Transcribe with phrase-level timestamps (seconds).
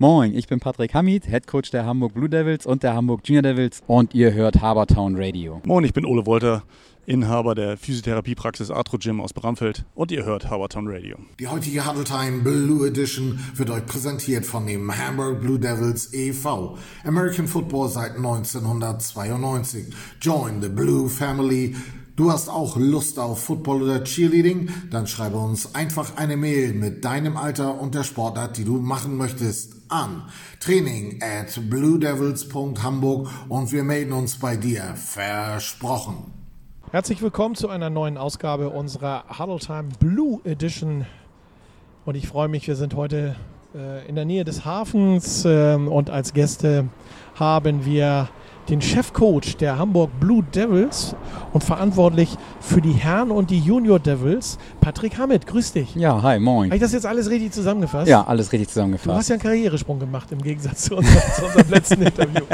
[0.00, 3.42] Moin, ich bin Patrick Hamid, Head Coach der Hamburg Blue Devils und der Hamburg Junior
[3.42, 5.60] Devils und ihr hört Habertown Radio.
[5.64, 6.62] Moin, ich bin Ole Wolter,
[7.06, 11.16] Inhaber der Physiotherapiepraxis Arthro Gym aus Bramfeld und ihr hört Habertown Radio.
[11.40, 12.04] Die heutige Huddle
[12.44, 16.78] Blue Edition wird euch präsentiert von dem Hamburg Blue Devils e.V.
[17.02, 19.86] American Football seit 1992.
[20.20, 21.74] Join the Blue Family.
[22.18, 24.70] Du hast auch Lust auf Football oder Cheerleading?
[24.90, 29.16] Dann schreibe uns einfach eine Mail mit deinem Alter und der Sportart, die du machen
[29.16, 30.24] möchtest, an
[30.58, 34.96] training at bluedevils.hamburg und wir melden uns bei dir.
[34.96, 36.32] Versprochen.
[36.90, 41.06] Herzlich willkommen zu einer neuen Ausgabe unserer Huddle Time Blue Edition.
[42.04, 43.36] Und ich freue mich, wir sind heute
[43.76, 46.88] äh, in der Nähe des Hafens äh, und als Gäste
[47.36, 48.28] haben wir
[48.68, 51.14] den Chefcoach der Hamburg Blue Devils
[51.52, 55.46] und verantwortlich für die Herren und die Junior Devils, Patrick Hammett.
[55.46, 55.94] Grüß dich.
[55.94, 56.66] Ja, hi, moin.
[56.66, 58.08] Habe ich das jetzt alles richtig zusammengefasst?
[58.08, 59.08] Ja, alles richtig zusammengefasst.
[59.08, 62.44] Du hast ja einen Karrieresprung gemacht im Gegensatz zu, unser, zu unserem letzten Interview.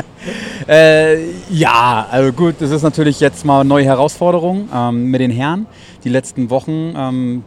[0.69, 5.31] Äh, ja, also gut, das ist natürlich jetzt mal eine neue Herausforderung ähm, mit den
[5.31, 5.67] Herren.
[6.05, 7.45] Die letzten Wochen ähm,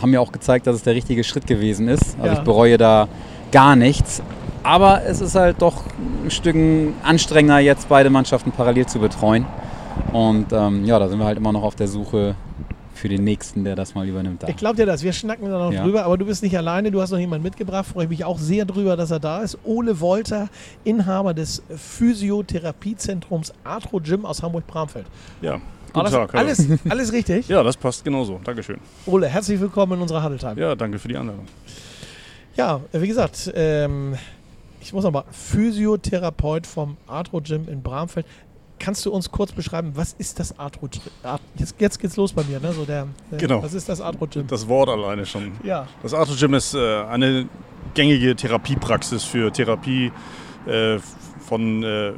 [0.00, 2.16] haben mir auch gezeigt, dass es der richtige Schritt gewesen ist.
[2.18, 2.38] Also ja.
[2.38, 3.08] ich bereue da
[3.50, 4.22] gar nichts.
[4.62, 5.84] Aber es ist halt doch
[6.24, 6.56] ein Stück
[7.02, 9.46] anstrengender, jetzt beide Mannschaften parallel zu betreuen.
[10.12, 12.36] Und ähm, ja, da sind wir halt immer noch auf der Suche
[12.94, 14.42] für den Nächsten, der das mal übernimmt.
[14.42, 14.48] Da.
[14.48, 15.82] Ich glaube dir das, wir schnacken da noch ja.
[15.82, 18.38] drüber, aber du bist nicht alleine, du hast noch jemanden mitgebracht, freue ich mich auch
[18.38, 19.58] sehr drüber, dass er da ist.
[19.64, 20.48] Ole Wolter,
[20.84, 25.06] Inhaber des Physiotherapiezentrums Arthro Gym aus Hamburg-Bramfeld.
[25.40, 25.60] Ja,
[25.92, 26.34] Guten Tag.
[26.34, 27.48] Alles, alles richtig?
[27.48, 28.40] ja, das passt genauso.
[28.44, 28.78] Dankeschön.
[29.04, 30.58] Ole, herzlich willkommen in unserer Huddle Time.
[30.58, 31.46] Ja, danke für die Einladung.
[32.56, 34.14] Ja, wie gesagt, ähm,
[34.82, 38.26] ich muss aber Physiotherapeut vom Arthro Gym in Bramfeld.
[38.78, 41.02] Kannst du uns kurz beschreiben, was ist das Arthro Gym?
[41.54, 42.72] Jetzt, jetzt geht's los bei mir, ne?
[42.72, 43.62] So der, der, genau.
[43.62, 44.46] Was ist das Arthro Gym?
[44.48, 45.52] Das Wort alleine schon.
[45.62, 45.86] Ja.
[46.02, 47.48] Das Arthro Gym ist äh, eine
[47.94, 50.10] gängige Therapiepraxis für Therapie
[50.66, 50.98] äh,
[51.46, 52.12] von äh,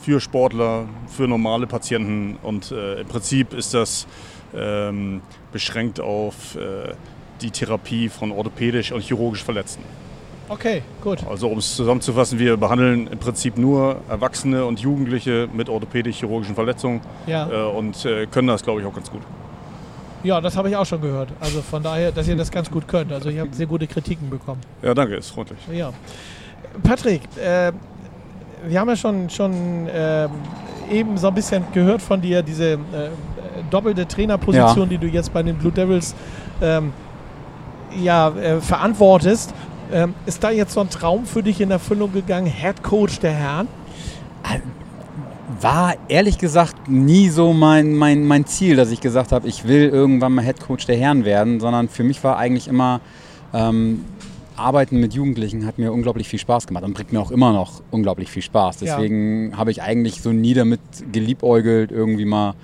[0.00, 4.08] für Sportler, für normale Patienten und äh, im Prinzip ist das
[4.52, 5.22] ähm,
[5.52, 6.94] beschränkt auf äh,
[7.40, 9.84] die Therapie von orthopädisch und chirurgisch Verletzten.
[10.52, 11.26] Okay, gut.
[11.26, 17.00] Also um es zusammenzufassen, wir behandeln im Prinzip nur Erwachsene und Jugendliche mit orthopädisch-chirurgischen Verletzungen
[17.26, 17.48] ja.
[17.48, 19.22] äh, und äh, können das, glaube ich, auch ganz gut.
[20.22, 21.30] Ja, das habe ich auch schon gehört.
[21.40, 23.12] Also von daher, dass ihr das ganz gut könnt.
[23.12, 24.60] Also ich habe sehr gute Kritiken bekommen.
[24.82, 25.58] Ja, danke, ist freundlich.
[25.72, 25.90] Ja.
[26.82, 27.72] Patrick, äh,
[28.68, 30.30] wir haben ja schon, schon ähm,
[30.90, 32.78] eben so ein bisschen gehört von dir, diese äh,
[33.70, 34.86] doppelte Trainerposition, ja.
[34.86, 36.14] die du jetzt bei den Blue Devils
[36.60, 36.92] ähm,
[38.02, 39.54] ja, äh, verantwortest.
[39.92, 43.32] Ähm, ist da jetzt so ein Traum für dich in Erfüllung gegangen, Head Coach der
[43.32, 43.68] Herren?
[45.60, 49.88] War ehrlich gesagt nie so mein, mein, mein Ziel, dass ich gesagt habe, ich will
[49.88, 53.00] irgendwann mal Head Coach der Herren werden, sondern für mich war eigentlich immer
[53.52, 54.04] ähm,
[54.56, 57.82] Arbeiten mit Jugendlichen hat mir unglaublich viel Spaß gemacht und bringt mir auch immer noch
[57.90, 58.78] unglaublich viel Spaß.
[58.78, 59.56] Deswegen ja.
[59.56, 60.80] habe ich eigentlich so nie damit
[61.10, 62.54] geliebäugelt, irgendwie mal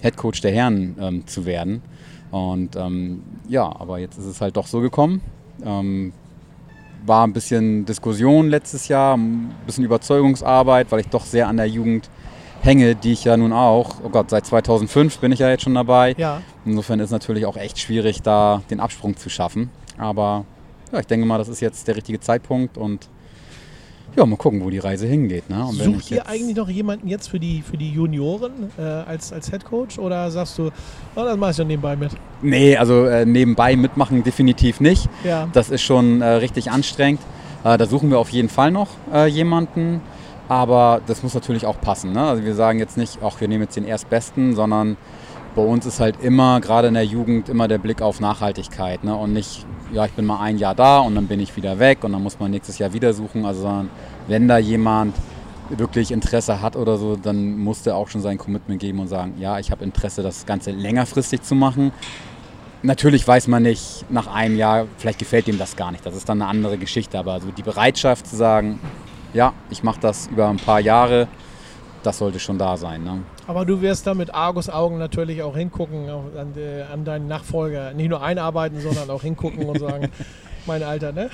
[0.00, 1.82] Head Coach der Herren ähm, zu werden.
[2.30, 5.20] Und ähm, ja, aber jetzt ist es halt doch so gekommen.
[5.64, 6.12] Ähm,
[7.06, 11.66] war ein bisschen Diskussion letztes Jahr, ein bisschen Überzeugungsarbeit, weil ich doch sehr an der
[11.66, 12.08] Jugend
[12.62, 15.74] hänge, die ich ja nun auch, oh Gott, seit 2005 bin ich ja jetzt schon
[15.74, 16.14] dabei.
[16.16, 16.40] Ja.
[16.64, 19.70] Insofern ist es natürlich auch echt schwierig, da den Absprung zu schaffen.
[19.98, 20.46] Aber
[20.92, 23.08] ja, ich denke mal, das ist jetzt der richtige Zeitpunkt und
[24.16, 25.50] ja, mal gucken, wo die Reise hingeht.
[25.50, 25.66] Ne?
[25.72, 29.64] Sucht ihr eigentlich noch jemanden jetzt für die, für die Junioren äh, als, als Head
[29.64, 30.70] Coach oder sagst du,
[31.16, 32.12] oh, das mache ich ja nebenbei mit?
[32.42, 35.08] Nee, also äh, nebenbei mitmachen definitiv nicht.
[35.24, 35.48] Ja.
[35.52, 37.20] Das ist schon äh, richtig anstrengend.
[37.64, 40.00] Äh, da suchen wir auf jeden Fall noch äh, jemanden.
[40.48, 42.12] Aber das muss natürlich auch passen.
[42.12, 42.22] Ne?
[42.22, 44.96] Also wir sagen jetzt nicht, ach, wir nehmen jetzt den Erstbesten, sondern
[45.54, 49.04] bei uns ist halt immer, gerade in der Jugend, immer der Blick auf Nachhaltigkeit.
[49.04, 49.14] Ne?
[49.14, 52.02] Und nicht, ja, ich bin mal ein Jahr da und dann bin ich wieder weg
[52.02, 53.44] und dann muss man nächstes Jahr wieder suchen.
[53.44, 53.84] Also
[54.26, 55.14] wenn da jemand
[55.70, 59.34] wirklich Interesse hat oder so, dann muss der auch schon sein Commitment geben und sagen,
[59.38, 61.92] ja, ich habe Interesse, das Ganze längerfristig zu machen.
[62.82, 66.04] Natürlich weiß man nicht, nach einem Jahr, vielleicht gefällt ihm das gar nicht.
[66.04, 67.18] Das ist dann eine andere Geschichte.
[67.18, 68.78] Aber also die Bereitschaft zu sagen,
[69.32, 71.28] ja, ich mache das über ein paar Jahre,
[72.02, 73.02] das sollte schon da sein.
[73.02, 73.22] Ne?
[73.46, 77.92] Aber du wirst da mit Argus Augen natürlich auch hingucken an, die, an, deinen Nachfolger.
[77.92, 80.08] Nicht nur einarbeiten, sondern auch hingucken und sagen,
[80.66, 81.30] mein Alter, ne?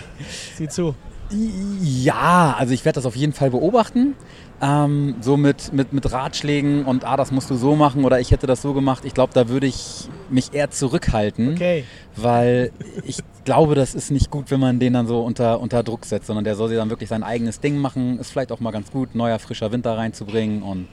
[0.57, 0.95] Sieh zu.
[1.33, 4.15] Ja, also ich werde das auf jeden Fall beobachten.
[4.61, 8.31] Ähm, so mit, mit, mit Ratschlägen und ah, das musst du so machen oder ich
[8.31, 9.05] hätte das so gemacht.
[9.05, 11.85] Ich glaube, da würde ich mich eher zurückhalten, okay.
[12.17, 12.71] weil
[13.05, 16.27] ich glaube, das ist nicht gut, wenn man den dann so unter, unter Druck setzt,
[16.27, 18.19] sondern der soll sich dann wirklich sein eigenes Ding machen.
[18.19, 20.89] Ist vielleicht auch mal ganz gut, neuer frischer Winter reinzubringen und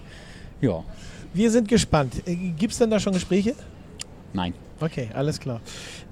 [0.61, 0.83] ja.
[1.33, 2.13] Wir sind gespannt.
[2.25, 3.53] Äh, Gibt es denn da schon Gespräche?
[4.33, 4.53] Nein.
[4.79, 5.59] Okay, alles klar.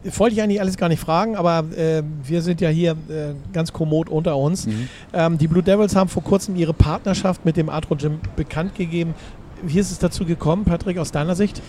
[0.04, 3.72] Wollte ich eigentlich alles gar nicht fragen, aber äh, wir sind ja hier äh, ganz
[3.72, 4.66] kommod unter uns.
[4.66, 4.90] Mhm.
[5.14, 9.14] Ähm, die Blue Devils haben vor kurzem ihre Partnerschaft mit dem Atro Gym bekannt gegeben.
[9.62, 11.62] Wie ist es dazu gekommen, Patrick, aus deiner Sicht?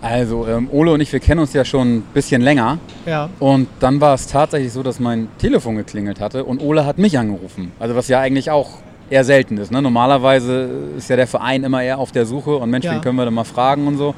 [0.00, 2.78] Also ähm, Ole und ich, wir kennen uns ja schon ein bisschen länger.
[3.06, 3.30] Ja.
[3.40, 7.18] Und dann war es tatsächlich so, dass mein Telefon geklingelt hatte und Ole hat mich
[7.18, 7.72] angerufen.
[7.80, 8.78] Also was ja eigentlich auch
[9.10, 9.70] eher selten ist.
[9.70, 9.82] Ne?
[9.82, 12.92] Normalerweise ist ja der Verein immer eher auf der Suche und Mensch, Ja.
[12.94, 14.14] wen können wir denn mal fragen und so.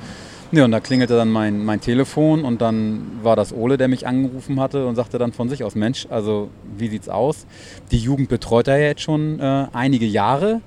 [0.53, 4.07] Ja, und da klingelte dann mein, mein Telefon und dann war das Ole, der mich
[4.07, 7.47] angerufen hatte und sagte dann von sich aus, Mensch, also wie sieht's aus?
[7.91, 10.61] Die Jugend betreut er ja jetzt schon äh, einige Jahre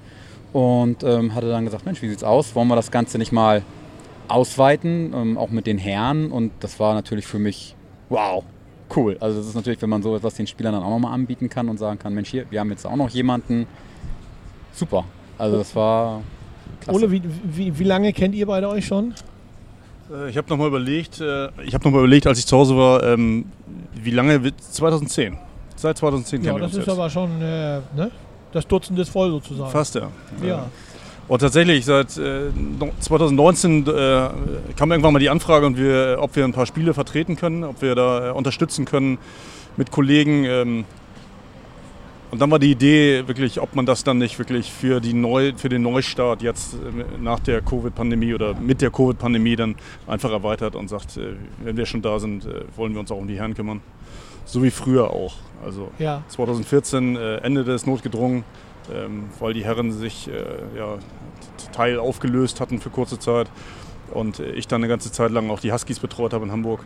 [0.51, 2.55] und ähm, hatte dann gesagt, Mensch, wie sieht's aus?
[2.55, 3.61] Wollen wir das Ganze nicht mal
[4.27, 6.29] ausweiten, ähm, auch mit den Herren?
[6.31, 7.75] Und das war natürlich für mich,
[8.09, 8.43] wow,
[8.95, 9.17] cool.
[9.19, 11.69] Also das ist natürlich, wenn man so etwas den Spielern dann auch nochmal anbieten kann
[11.69, 13.65] und sagen kann, Mensch, hier, wir haben jetzt auch noch jemanden.
[14.73, 15.03] Super.
[15.37, 16.21] Also das war
[16.81, 16.97] klasse.
[16.99, 19.13] Ole, wie, wie, wie lange kennt ihr beide euch schon?
[20.13, 22.75] Äh, Ich habe nochmal überlegt, äh, ich habe noch mal überlegt, als ich zu Hause
[22.77, 23.45] war, ähm,
[23.93, 25.37] wie lange wird 2010?
[25.75, 26.97] Seit 2010 Ja, kennen wir das uns ist jetzt.
[26.97, 28.11] aber schon äh, ne?
[28.51, 29.69] das Dutzend ist voll sozusagen.
[29.71, 30.09] Fast ja.
[30.43, 30.65] Ja.
[31.27, 32.49] Und tatsächlich, seit äh,
[32.79, 34.29] no- 2019 äh,
[34.75, 37.81] kam irgendwann mal die Anfrage, und wir, ob wir ein paar Spiele vertreten können, ob
[37.83, 39.19] wir da äh, unterstützen können
[39.77, 40.43] mit Kollegen.
[40.45, 40.85] Ähm,
[42.31, 45.53] und dann war die Idee wirklich, ob man das dann nicht wirklich für, die Neu,
[45.55, 46.77] für den Neustart jetzt äh,
[47.19, 51.33] nach der Covid-Pandemie oder mit der Covid-Pandemie dann einfach erweitert und sagt, äh,
[51.63, 53.81] wenn wir schon da sind, äh, wollen wir uns auch um die Herren kümmern.
[54.45, 55.35] So wie früher auch.
[55.63, 56.23] Also Ja.
[56.27, 58.43] 2014 äh, endete es notgedrungen,
[58.93, 60.97] ähm, weil die Herren sich äh, ja,
[61.71, 63.47] Teil aufgelöst hatten für kurze Zeit
[64.13, 66.81] und ich dann eine ganze Zeit lang auch die Huskies betreut habe in Hamburg.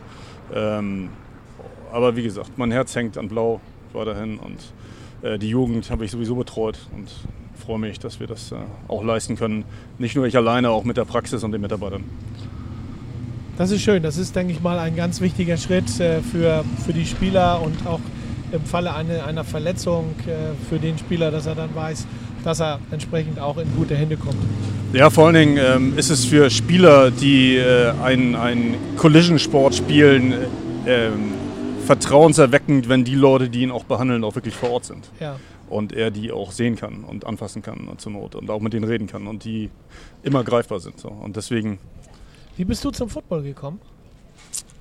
[0.53, 1.09] Ähm,
[1.91, 3.61] aber wie gesagt, mein Herz hängt an Blau
[3.93, 4.57] weiterhin und
[5.23, 7.09] die Jugend habe ich sowieso betreut und
[7.63, 8.55] freue mich, dass wir das äh,
[8.87, 9.63] auch leisten können.
[9.97, 12.03] Nicht nur ich alleine, auch mit der Praxis und den Mitarbeitern.
[13.57, 14.03] Das ist schön.
[14.03, 17.85] Das ist, denke ich mal, ein ganz wichtiger Schritt äh, für, für die Spieler und
[17.87, 17.99] auch
[18.51, 22.05] im Falle eine, einer Verletzung äh, für den Spieler, dass er dann weiß,
[22.43, 24.37] dass er entsprechend auch in gute Hände kommt.
[24.91, 30.33] Ja, vor allen Dingen ähm, ist es für Spieler, die äh, einen, einen Collision-Sport spielen,
[30.85, 31.33] äh, ähm,
[31.83, 35.09] vertrauenserweckend, wenn die Leute, die ihn auch behandeln, auch wirklich vor Ort sind.
[35.19, 35.39] Ja.
[35.69, 38.73] Und er die auch sehen kann und anfassen kann und zur Not und auch mit
[38.73, 39.69] denen reden kann und die
[40.21, 40.99] immer greifbar sind.
[40.99, 41.07] So.
[41.09, 41.79] Und deswegen,
[42.57, 43.79] Wie bist du zum Football gekommen?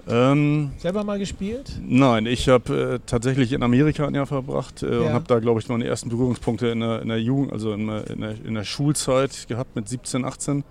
[0.08, 1.70] ähm, Selber mal gespielt?
[1.80, 5.12] nein, ich habe äh, tatsächlich in Amerika ein Jahr verbracht äh, und Ja.
[5.12, 8.20] habe da, glaube ich, meine ersten Berührungspunkte in der, in der Jugend, also in in,
[8.20, 10.64] der, in der Schulzeit gehabt mit 17, 18.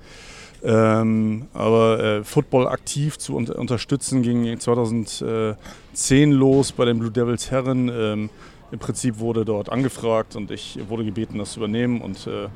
[0.64, 7.50] Ähm, aber äh, Football aktiv zu unter unterstützen ging 2010 los bei den Blue Devils
[7.50, 7.90] Herren.
[7.90, 8.30] Ähm,
[8.72, 12.02] Im Prinzip wurde dort angefragt und ich wurde gebeten, das zu übernehmen.
[12.02, 12.48] Und äh,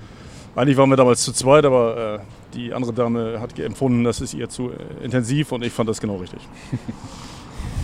[0.55, 4.33] eigentlich waren wir damals zu zweit, aber äh, die andere Dame hat empfunden, das ist
[4.33, 6.41] ihr zu äh, intensiv und ich fand das genau richtig.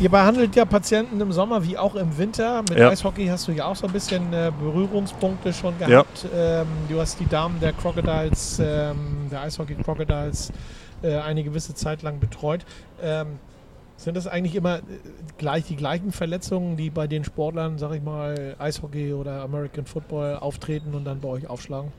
[0.02, 2.64] Ihr behandelt ja Patienten im Sommer wie auch im Winter.
[2.64, 2.90] Mit Ja.
[2.90, 6.26] Eishockey hast du ja auch so ein bisschen äh, Berührungspunkte schon gehabt.
[6.36, 10.52] Ähm, du hast die Damen der Crocodiles, ähm, der Eishockey Crocodiles,
[11.04, 12.66] äh, eine gewisse Zeit lang betreut.
[13.00, 13.38] Ähm,
[13.96, 14.82] sind das eigentlich immer äh,
[15.38, 20.38] gleich die gleichen Verletzungen, die bei den Sportlern, sag ich mal, Eishockey oder American Football
[20.38, 21.92] auftreten und dann bei euch aufschlagen?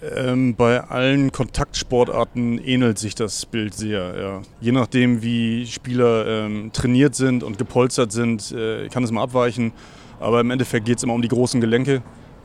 [0.00, 4.16] Ähm, bei allen Kontaktsportarten ähnelt sich das Bild sehr.
[4.16, 4.42] Ja.
[4.60, 9.72] Je nachdem, wie Spieler ähm, trainiert sind und gepolstert sind, äh, kann es mal abweichen.
[10.20, 12.02] Aber im Endeffekt geht es immer um die großen Gelenke.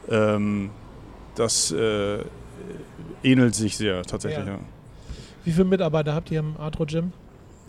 [0.09, 0.71] Ähm,
[1.35, 2.19] das äh,
[3.23, 4.45] ähnelt sich sehr tatsächlich.
[4.45, 4.53] Ja.
[4.53, 4.59] Ja.
[5.43, 7.11] Wie viele Mitarbeiter habt ihr im Atro Gym?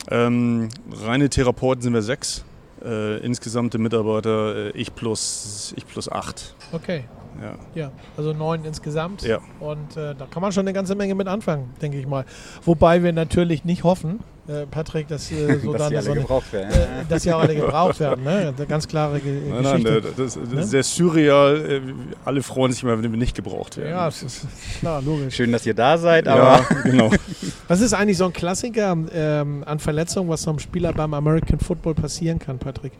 [0.09, 0.69] Ähm,
[1.03, 2.43] reine Therapeuten sind wir sechs.
[2.83, 6.55] Äh, insgesamte Mitarbeiter äh, ich plus ich plus acht.
[6.71, 7.05] Okay,
[7.41, 7.55] Ja.
[7.83, 9.21] ja, also neun insgesamt.
[9.23, 9.39] Ja.
[9.59, 12.25] Und äh, da kann man schon eine ganze Menge mit anfangen, denke ich mal.
[12.63, 16.11] Wobei wir natürlich nicht hoffen, äh, Patrick, dass äh, so dass dann die alle so
[16.11, 16.71] eine, gebraucht werden.
[16.71, 18.23] äh, dass die auch alle gebraucht werden.
[18.23, 18.53] Ne?
[18.69, 20.13] Ganz klare Ge Nein, nein, Geschichte.
[20.17, 20.61] das, das Ne?
[20.61, 21.71] ist sehr surreal.
[21.71, 21.81] Äh,
[22.23, 23.89] Alle freuen sich immer, wenn wir nicht gebraucht werden.
[23.89, 24.47] ja, das ist
[24.79, 25.35] klar, logisch.
[25.35, 27.11] Schön, dass ihr da seid, aber ja, genau.
[27.67, 31.59] Was ist eigentlich so ein Klassiker ähm, an Verletzungen, was so einem Spieler beim American
[31.59, 32.91] Football passieren kann, Patrick?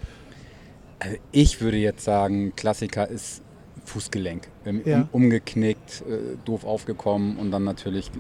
[0.98, 3.44] Also ich würde jetzt sagen, Klassiker ist
[3.86, 4.48] Fußgelenk.
[4.65, 5.08] Ähm, Ja.
[5.12, 8.12] um, umgeknickt, äh, doof aufgekommen und dann natürlich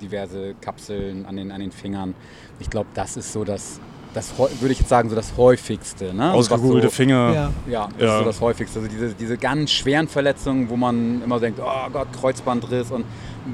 [0.00, 2.14] diverse Kapseln an den, an den Fingern.
[2.60, 3.80] Ich glaube, das ist so das,
[4.14, 6.12] das würde ich jetzt sagen, so das häufigste.
[6.14, 6.32] Ne?
[6.32, 7.32] Ausgekugelte Was so, Finger.
[7.32, 7.52] Ja.
[7.70, 8.12] Ja, das Ja.
[8.14, 8.78] ist so das häufigste.
[8.80, 13.04] Also diese, diese ganz schweren Verletzungen, wo man immer denkt, oh Gott, Kreuzbandriss und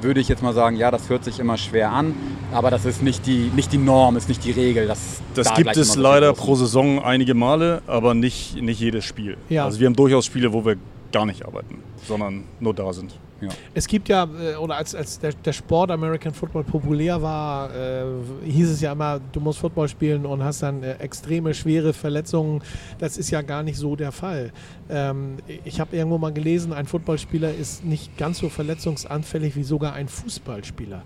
[0.03, 2.15] würde ich jetzt mal sagen, ja, das hört sich immer schwer an,
[2.53, 4.87] aber das ist nicht die, nicht die Norm, ist nicht die Regel.
[4.87, 9.39] dass Das da gibt es leider pro Saison einige Male, aber nicht, nicht jedes Spiel.
[9.49, 9.65] Ja.
[9.65, 10.77] Also wir haben durchaus Spiele, wo wir
[11.13, 13.19] gar nicht arbeiten, sondern nur da sind.
[13.41, 13.49] Ja.
[13.73, 18.05] Es gibt ja, äh, oder als, als der, der Sport American Football populär war, äh,
[18.45, 22.63] hieß es ja immer, du musst Football spielen und hast dann äh, extreme, schwere Verletzungen.
[22.99, 24.53] Das ist ja gar nicht so der Fall.
[24.91, 29.93] Ähm, ich habe irgendwo mal gelesen, ein Footballspieler ist nicht ganz so verletzungsanfällig wie sogar
[29.93, 31.03] ein Fußballspieler.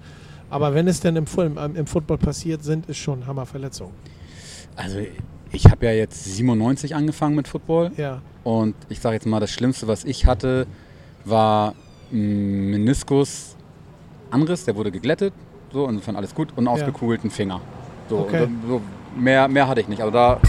[0.48, 3.94] Aber wenn es denn im, im, im Football passiert, sind es schon Hammerverletzungen.
[4.74, 4.98] Also
[5.50, 7.92] ich habe ja jetzt 97 angefangen mit Football.
[7.98, 8.22] Ja.
[8.44, 10.66] Und ich sage jetzt mal, das Schlimmste, was ich hatte,
[11.24, 11.74] war
[12.10, 13.56] Meniskus
[14.30, 15.34] Anriss, der wurde geglättet,
[15.72, 17.36] so insofern alles gut und ausgekugelten ja.
[17.36, 17.60] Finger.
[18.08, 18.48] So, okay.
[18.66, 18.80] so,
[19.16, 20.00] mehr, mehr hatte ich nicht.
[20.00, 20.40] Also da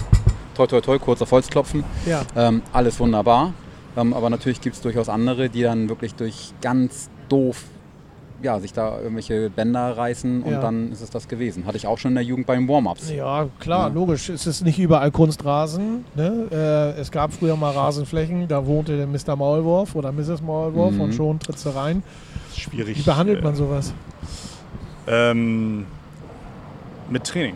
[0.56, 1.84] toi toi toi, kurz auf Holz klopfen.
[2.06, 2.22] Ja.
[2.36, 3.54] Ähm, alles wunderbar.
[3.96, 7.66] Ähm, aber natürlich gibt es durchaus andere, die dann wirklich durch ganz doof
[8.44, 10.62] ja, sich da irgendwelche Bänder reißen und ja.
[10.62, 11.66] dann ist es das gewesen.
[11.66, 13.10] Hatte ich auch schon in der Jugend beim Warm-Ups.
[13.12, 13.94] Ja, klar, ja.
[13.94, 14.30] logisch.
[14.30, 16.06] Es ist nicht überall Kunstrasen.
[16.16, 16.48] Ne?
[16.52, 19.36] Äh, es gab früher mal Rasenflächen, da wohnte der Mr.
[19.36, 20.42] Maulwurf oder Mrs.
[20.42, 21.02] Maulwurf mhm.
[21.02, 22.04] und schon tritt sie rein.
[22.56, 22.98] Schwierig.
[22.98, 23.94] Wie behandelt man sowas?
[25.08, 25.86] Ähm,
[27.10, 27.56] mit Training.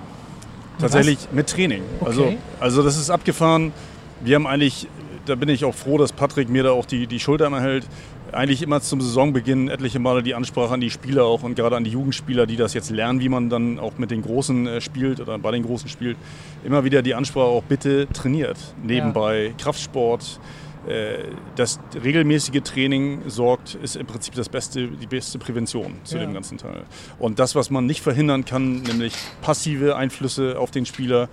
[0.79, 1.33] Tatsächlich Was?
[1.33, 1.83] mit Training.
[2.03, 2.37] Also, okay.
[2.59, 3.73] Also, also das ist abgefahren.
[4.21, 4.87] Wir haben eigentlich,
[5.25, 7.85] da bin ich auch froh, dass Patrick mir da auch die, die Schulter immer hält
[8.31, 11.83] eigentlich immer zum Saisonbeginn etliche Male die Ansprache an die Spieler auch und gerade an
[11.83, 15.19] die Jugendspieler, die das jetzt lernen, wie man dann auch mit den Großen äh, spielt
[15.19, 16.17] oder bei den Großen spielt,
[16.63, 18.57] immer wieder die Ansprache auch bitte trainiert.
[18.83, 19.53] Nebenbei ja.
[19.57, 20.39] Kraftsport,
[20.87, 21.23] äh,
[21.55, 26.23] das regelmäßige Training sorgt, ist im Prinzip das beste, die beste Prävention zu ja.
[26.23, 26.83] dem ganzen Teil.
[27.19, 31.29] Und das, was man nicht verhindern kann, nämlich passive Einflüsse auf den Spieler,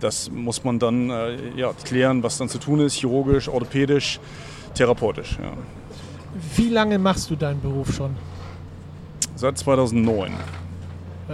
[0.00, 4.20] das muss man dann äh, ja, klären, was dann zu tun ist, chirurgisch, orthopädisch,
[4.74, 5.38] therapeutisch.
[5.40, 5.52] Ja.
[6.56, 8.16] Wie lange machst du deinen Beruf schon?
[9.36, 10.32] Seit 2009.
[11.28, 11.32] Äh,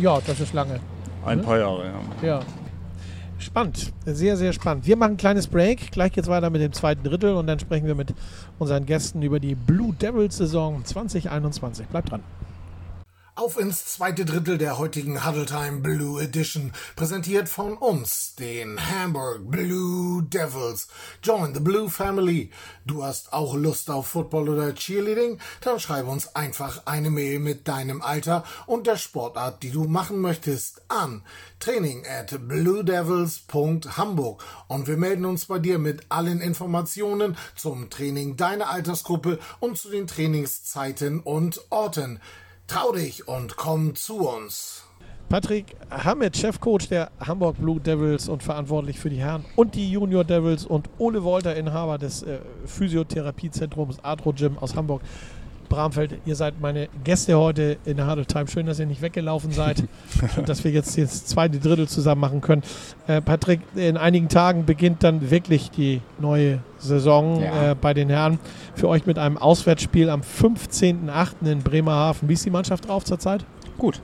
[0.00, 0.80] ja, das ist lange.
[1.24, 1.44] Ein ne?
[1.44, 1.84] paar Jahre,
[2.22, 2.26] ja.
[2.26, 2.40] Ja.
[3.38, 4.86] Spannend, sehr, sehr spannend.
[4.86, 5.90] Wir machen ein kleines Break.
[5.90, 8.14] Gleich geht es weiter mit dem zweiten Drittel und dann sprechen wir mit
[8.58, 11.86] unseren Gästen über die Blue Devils Saison 2021.
[11.86, 12.22] Bleibt dran.
[13.34, 19.50] Auf ins zweite Drittel der heutigen Huddle Time Blue Edition, präsentiert von uns, den Hamburg
[19.50, 20.88] Blue Devils.
[21.22, 22.50] Join the Blue Family.
[22.84, 25.38] Du hast auch Lust auf Football oder Cheerleading?
[25.62, 30.20] Dann schreibe uns einfach eine Mail mit deinem Alter und der Sportart, die du machen
[30.20, 31.22] möchtest, an
[31.58, 38.68] training at bluedevils.hamburg und wir melden uns bei dir mit allen Informationen zum Training deiner
[38.68, 42.20] Altersgruppe und zu den Trainingszeiten und Orten.
[42.72, 44.84] Trau dich und komm zu uns.
[45.28, 50.24] Patrick Hammett, Chefcoach der Hamburg Blue Devils und verantwortlich für die Herren und die Junior
[50.24, 55.02] Devils und Ole Wolter, Inhaber des äh, Physiotherapiezentrums Arthro Gym aus Hamburg.
[55.72, 58.46] Bramfeld, ihr seid meine Gäste heute in der Huddle Time.
[58.46, 59.82] Schön, dass ihr nicht weggelaufen seid
[60.36, 62.62] und dass wir jetzt das zweite Drittel zusammen machen können.
[63.06, 67.70] Äh, Patrick, in einigen Tagen beginnt dann wirklich die neue Saison ja.
[67.70, 68.38] äh, bei den Herren.
[68.74, 71.50] Für euch mit einem Auswärtsspiel am 15.08.
[71.50, 72.28] in Bremerhaven.
[72.28, 73.46] Wie ist die Mannschaft drauf zurzeit?
[73.78, 74.02] Gut.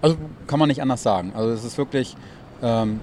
[0.00, 1.32] Also kann man nicht anders sagen.
[1.34, 2.14] Also es ist wirklich,
[2.62, 3.00] ähm,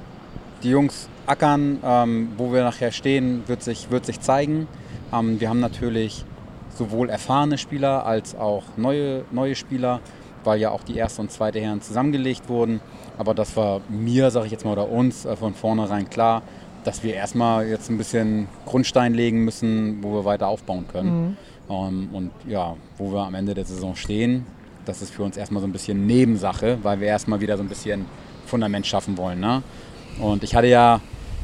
[0.64, 4.68] die Jungs ackern, ähm, wo wir nachher stehen, wird sich, wird sich zeigen.
[5.12, 6.24] Ähm, wir haben natürlich
[6.82, 10.00] sowohl erfahrene Spieler als auch neue, neue Spieler,
[10.44, 12.82] weil ja auch die erste und zweite Herren zusammengelegt wurden.
[13.20, 16.42] Aber das war mir, sage ich jetzt mal, oder uns äh, von vornherein klar,
[16.84, 21.12] dass wir erstmal jetzt ein bisschen Grundstein legen müssen, wo wir weiter aufbauen können.
[21.12, 21.38] Mhm.
[21.68, 24.48] Um, ähm, und ja, wo wir am Ende der Saison stehen,
[24.86, 27.70] das ist für uns erstmal so ein bisschen Nebensache, weil wir erstmal wieder so ein
[27.70, 28.08] bisschen
[28.48, 29.40] Fundament schaffen wollen.
[29.40, 29.62] Ne?
[30.20, 31.00] Und ich hatte ja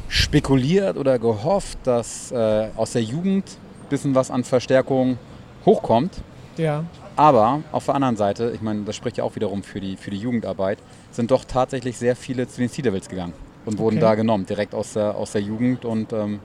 [0.08, 3.44] spekuliert oder gehofft, dass äh, aus der Jugend
[3.88, 5.18] bisschen was an Verstärkung
[5.64, 6.12] hochkommt.
[6.56, 6.84] Ja.
[7.16, 10.10] Aber auf der anderen Seite, ich meine, das spricht ja auch wiederum für die, für
[10.10, 10.78] die Jugendarbeit,
[11.10, 13.32] sind doch tatsächlich sehr viele zu den Sea Devils gegangen
[13.64, 14.06] und wurden okay.
[14.06, 15.84] da genommen, direkt aus der, aus der Jugend.
[15.84, 16.40] Und ähm,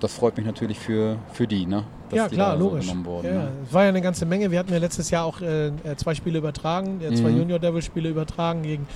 [0.00, 1.84] das freut mich natürlich für, für die, ne?
[2.12, 2.86] Ja, klar, logisch.
[2.86, 3.48] So wurden, ja, ne?
[3.66, 4.50] Es war ja eine ganze Menge.
[4.50, 7.38] Wir hatten ja letztes Jahr auch äh, zwei Spiele übertragen, äh, zwei mhm.
[7.38, 8.86] Junior Devil Spiele übertragen gegen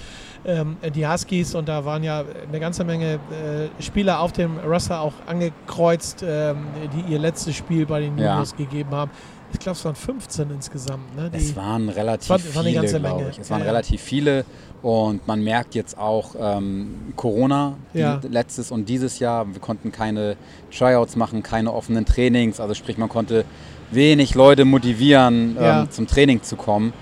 [0.44, 5.00] ähm, die Huskies und da waren ja eine ganze Menge äh, Spieler auf dem Roster
[5.00, 8.64] auch angekreuzt, ähm, die ihr letztes Spiel bei den Juniors ja.
[8.64, 9.10] gegeben haben.
[9.52, 11.14] Ich glaube, es waren 15 insgesamt.
[11.14, 11.30] Ne?
[11.32, 13.38] es waren relativ war, war viele, glaube ich.
[13.38, 14.44] Es waren relativ viele
[14.82, 18.20] und man merkt jetzt auch ähm, Corona ja.
[18.28, 19.46] letztes und dieses Jahr.
[19.52, 20.36] Wir konnten keine
[20.76, 22.58] Tryouts machen, keine offenen Trainings.
[22.58, 23.44] Also sprich, man konnte
[23.92, 26.92] wenig Leute motivieren, ähm, zum Training zu kommen.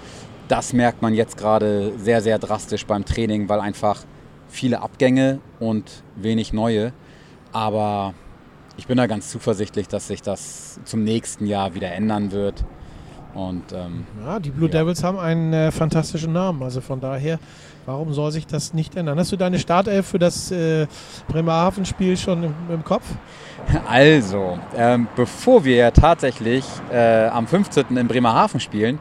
[0.49, 4.03] Das merkt man jetzt gerade sehr, sehr drastisch beim Training, weil einfach
[4.49, 6.93] viele Abgänge und wenig neue.
[7.53, 8.13] Aber
[8.77, 12.65] ich bin da ganz zuversichtlich, dass sich das zum nächsten Jahr wieder ändern wird.
[13.35, 14.81] Und ähm, Ja, die Blue Ja.
[14.81, 16.63] Devils haben einen äh, fantastischen Namen.
[16.63, 17.39] Also von daher,
[17.90, 19.18] warum soll sich das nicht ändern?
[19.18, 20.87] Hast du deine Startelf für das äh,
[21.28, 23.04] Bremerhaven-Spiel schon im, im Kopf?
[23.88, 27.97] Also, ähm, bevor wir tatsächlich äh, am 15.
[27.97, 28.99] in Bremerhaven spielen,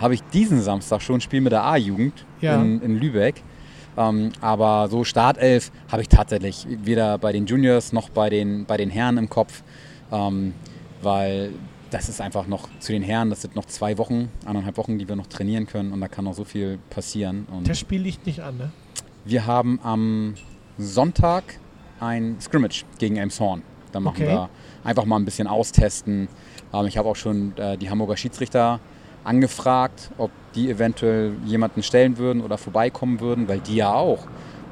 [0.00, 2.54] habe ich diesen Samstag schon ein Spiel mit der A-Jugend Ja.
[2.60, 3.42] in, in Lübeck.
[3.98, 8.76] Ähm, aber so Startelf habe ich tatsächlich weder bei den Juniors noch bei den, bei
[8.76, 9.62] den Herren im Kopf,
[10.12, 10.52] ähm,
[11.02, 11.50] weil
[11.90, 15.08] das ist einfach noch zu den Herren, das sind noch zwei Wochen, eineinhalb Wochen, die
[15.08, 17.46] wir noch trainieren können und da kann noch so viel passieren.
[17.50, 18.70] Und Das Spiel liegt nicht an, ne?
[19.24, 20.34] wir haben am
[20.78, 21.44] Sonntag
[22.00, 23.62] ein Scrimmage gegen Elmshorn.
[23.92, 24.28] Da machen Okay.
[24.32, 24.50] wir
[24.84, 26.28] einfach mal ein bisschen austesten.
[26.72, 28.80] Ähm, ich habe auch schon äh, die Hamburger Schiedsrichter
[29.24, 34.26] angefragt, ob die eventuell jemanden stellen würden oder vorbeikommen würden, weil die ja auch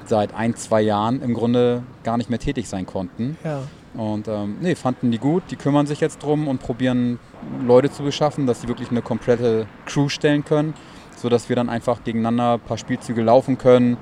[0.06, 3.36] seit ein, zwei Jahren im Grunde gar nicht mehr tätig sein konnten.
[3.42, 3.62] Ja.
[3.96, 7.18] Und ähm, nee, fanden die gut, die kümmern sich jetzt drum und probieren
[7.64, 10.74] Leute zu beschaffen, dass sie wirklich eine komplette Crew stellen können,
[11.16, 13.96] sodass wir dann einfach gegeneinander ein paar Spielzüge laufen können.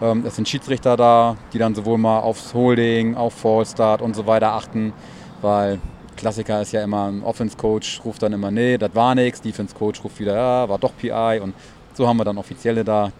[0.00, 4.26] Ähm, es sind Schiedsrichter da, die dann sowohl mal aufs Holding, auf Fallstart und so
[4.26, 4.92] weiter achten,
[5.40, 5.80] weil
[6.16, 10.20] Klassiker ist ja immer ein Offense-Coach ruft dann immer, nee, das war nichts, Defense-Coach ruft
[10.20, 11.54] wieder, ja, war doch PI und
[11.94, 13.10] so haben wir dann Offizielle da,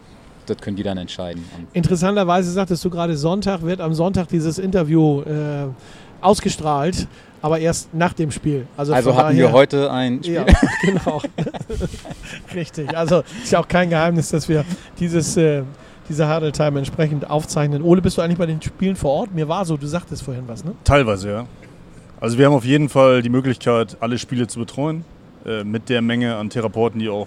[0.46, 1.44] das können die dann entscheiden.
[1.72, 5.66] Interessanterweise sagtest du gerade, Sonntag wird am Sonntag dieses Interview äh,
[6.22, 7.06] ausgestrahlt,
[7.40, 8.66] aber erst nach dem Spiel.
[8.76, 10.34] Also, also hatten daher, wir heute ein Spiel.
[10.34, 10.44] Ja,
[10.82, 11.20] genau.
[12.54, 12.96] Richtig.
[12.96, 14.64] Also ist ja auch kein Geheimnis, dass wir
[14.98, 15.62] dieses, äh,
[16.08, 17.82] diese Hurdle Time entsprechend aufzeichnen.
[17.82, 19.34] Ole, bist du eigentlich bei den Spielen vor Ort?
[19.34, 20.74] Mir war so, du sagtest vorhin was, ne?
[20.84, 21.46] Teilweise, ja.
[22.20, 25.04] Also wir haben auf jeden Fall die Möglichkeit, alle Spiele zu betreuen.
[25.44, 27.26] Äh, mit der Menge an Therapeuten, die auch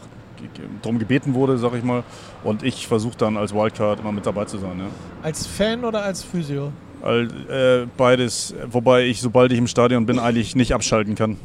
[0.82, 2.04] darum gebeten wurde, sag ich mal.
[2.44, 4.80] Und ich versuche dann als Wildcard immer mit dabei zu sein.
[4.80, 4.86] Ja.
[5.24, 6.72] Als Fan oder als Physio?
[7.06, 11.38] All, äh, beides, wobei ich, sobald ich im Stadion bin, eigentlich nicht abschalten kann.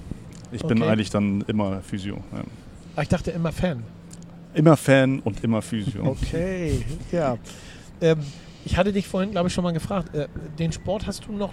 [0.53, 0.91] Ich bin Okay.
[0.91, 2.17] eigentlich dann immer Physio.
[2.33, 2.41] Ja.
[2.97, 3.83] Ah, Ich dachte immer Fan.
[4.55, 6.05] Immer Fan und immer Physio.
[6.05, 7.37] Okay, ja.
[8.01, 8.19] Ähm,
[8.65, 10.15] ich hatte dich vorhin, glaube ich, schon mal gefragt.
[10.15, 10.27] Äh,
[10.59, 11.53] den Sport hast du noch,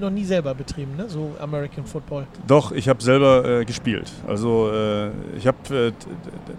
[0.00, 1.08] noch nie selber betrieben, ne?
[1.08, 2.26] So American Football.
[2.46, 4.10] Doch, ich habe selber äh, gespielt.
[4.26, 5.92] Also äh, ich habe äh,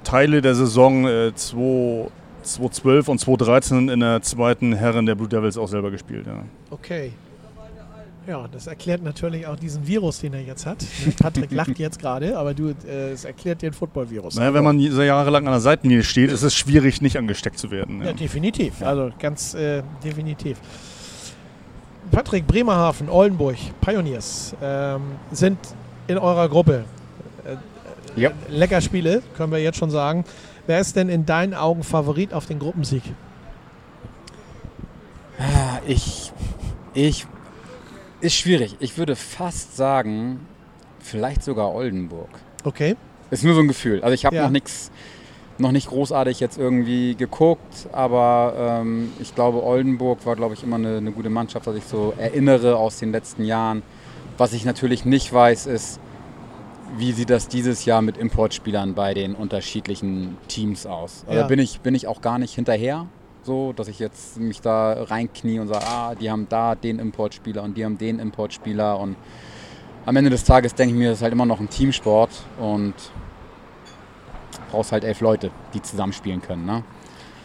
[0.03, 2.07] Teile der Saison äh, 2
[2.43, 6.25] 2012 und 2013 in der zweiten Herren der Blue Devils auch selber gespielt.
[6.27, 6.43] Ja.
[6.69, 7.13] Okay.
[8.27, 10.77] Ja, das erklärt natürlich auch diesen Virus, den er jetzt hat.
[11.19, 14.35] Patrick lacht jetzt gerade, aber du, äh, es erklärt den Football-Virus.
[14.35, 17.71] Naja, wenn man so jahrelang an der Seitenlinie steht, ist es schwierig, nicht angesteckt zu
[17.71, 17.99] werden.
[18.01, 18.13] Ja, Ja.
[18.13, 18.83] definitiv.
[18.83, 20.59] Also ganz äh, definitiv.
[22.11, 25.01] Patrick, Bremerhaven, Oldenburg, Pioneers ähm,
[25.31, 25.57] sind
[26.07, 26.83] in eurer Gruppe.
[27.45, 28.31] Äh, Ja.
[28.49, 30.25] Lecker Spiele, können wir jetzt schon sagen.
[30.71, 33.03] Wer ist denn in deinen Augen Favorit auf den Gruppensieg?
[35.37, 36.31] Ah, Ich,
[36.93, 37.25] ich,
[38.21, 38.77] ist schwierig.
[38.79, 40.39] Ich würde fast sagen,
[40.99, 42.29] vielleicht sogar Oldenburg.
[42.63, 42.95] Okay.
[43.31, 44.01] Ist nur so ein Gefühl.
[44.01, 44.43] Also ich habe Ja.
[44.43, 44.91] noch nichts,
[45.57, 50.77] noch nicht großartig jetzt irgendwie geguckt, aber ähm, ich glaube, Oldenburg war, glaube ich, immer
[50.77, 53.83] eine, eine gute Mannschaft, was ich so erinnere aus den letzten Jahren.
[54.37, 55.99] Was ich natürlich nicht weiß, ist,
[56.97, 61.23] wie sieht das dieses Jahr mit Importspielern bei den unterschiedlichen Teams aus?
[61.25, 61.41] Also Ja.
[61.43, 63.07] Da bin ich, bin ich auch gar nicht hinterher,
[63.43, 67.63] so dass ich jetzt mich da reinknie und sage, ah, die haben da den Importspieler
[67.63, 69.15] und die haben den Importspieler und
[70.05, 72.93] am Ende des Tages denke ich mir, das ist halt immer noch ein Teamsport und
[74.71, 76.65] brauchst halt elf Leute, die zusammenspielen können.
[76.65, 76.83] Ne?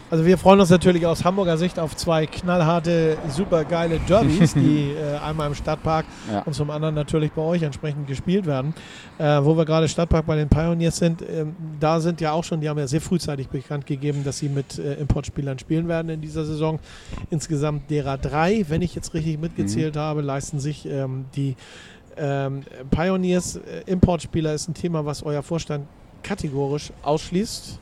[0.09, 4.91] Also wir freuen uns natürlich aus Hamburger Sicht auf zwei knallharte, super geile Derbys, die
[4.97, 6.43] äh, einmal im Stadtpark Ja.
[6.43, 8.73] und zum anderen natürlich bei euch entsprechend gespielt werden.
[9.17, 12.61] Äh, wo wir gerade Stadtpark bei den Pioneers sind, ähm, da sind ja auch schon,
[12.61, 16.21] die haben ja sehr frühzeitig bekannt gegeben, dass sie mit äh, Importspielern spielen werden in
[16.21, 16.79] dieser Saison.
[17.29, 21.57] Insgesamt derer drei, wenn ich jetzt richtig mitgezählt habe, leisten sich ähm, die
[22.15, 23.57] ähm, Pioneers.
[23.57, 25.85] Äh, Importspieler ist ein Thema, was euer Vorstand
[26.23, 27.79] kategorisch ausschließt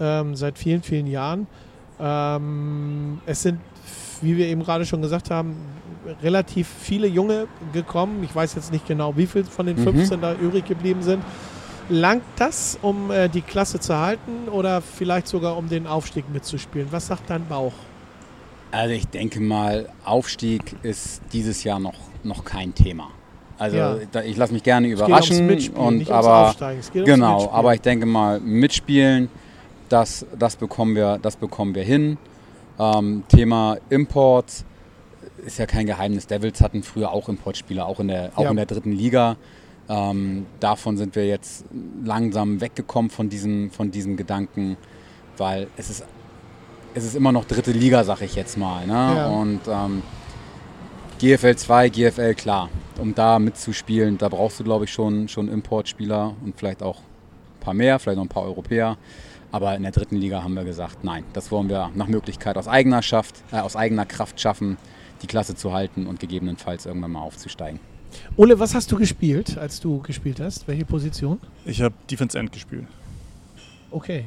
[0.00, 1.46] ähm, seit vielen, vielen Jahren.
[2.00, 3.60] Ähm, es sind,
[4.22, 5.54] wie wir eben gerade schon gesagt haben,
[6.22, 8.22] relativ viele Junge gekommen.
[8.24, 9.82] Ich weiß jetzt nicht genau, wie viele von den Mhm.
[9.84, 11.22] 15 da übrig geblieben sind.
[11.88, 16.88] Langt das, um äh, die Klasse zu halten oder vielleicht sogar um den Aufstieg mitzuspielen?
[16.90, 17.72] Was sagt dein Bauch?
[18.70, 23.08] Also ich denke mal, Aufstieg ist dieses Jahr noch, noch kein Thema.
[23.58, 23.96] Also Ja.
[24.12, 25.48] da, ich lasse mich gerne überraschen.
[25.74, 26.54] und, aber
[27.04, 29.28] genau, aber ich denke mal, mitspielen,
[29.90, 32.16] das, das, bekommen, wir, das bekommen wir hin.
[32.78, 34.64] Ähm, Thema Import
[35.44, 36.26] ist ja kein Geheimnis.
[36.26, 38.50] Devils hatten früher auch Importspieler, auch in der, auch Ja.
[38.50, 39.36] in der dritten Liga.
[39.88, 41.64] Ähm, davon sind wir jetzt
[42.04, 44.76] langsam weggekommen von diesem, von diesem Gedanken,
[45.36, 46.04] weil es ist,
[46.94, 48.86] es ist immer noch dritte Liga, sag ich jetzt mal.
[48.86, 48.92] Ne?
[48.92, 49.26] Ja.
[49.28, 50.02] Und ähm,
[51.18, 56.34] GFL 2, GFL klar, um da mitzuspielen, da brauchst du glaube ich schon, schon Importspieler
[56.44, 58.96] und vielleicht auch ein paar mehr, vielleicht noch ein paar Europäer.
[59.52, 62.68] Aber in der dritten Liga haben wir gesagt, nein, das wollen wir nach Möglichkeit aus
[62.68, 64.76] eigener, Schaft, äh, aus eigener Kraft schaffen,
[65.22, 67.80] die Klasse zu halten und gegebenenfalls irgendwann mal aufzusteigen.
[68.36, 70.66] Ole, was hast du gespielt, als du gespielt hast?
[70.68, 71.38] Welche Position?
[71.64, 72.86] Ich habe Defense End gespielt.
[73.90, 74.26] Okay.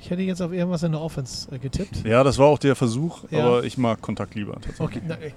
[0.00, 2.04] Ich hätte jetzt auf irgendwas in der Offense äh, getippt.
[2.04, 3.46] Ja, das war auch der Versuch, Ja.
[3.46, 4.52] aber ich mag Kontakt lieber.
[4.54, 4.80] tatsächlich.
[4.80, 5.32] Okay, na, ich,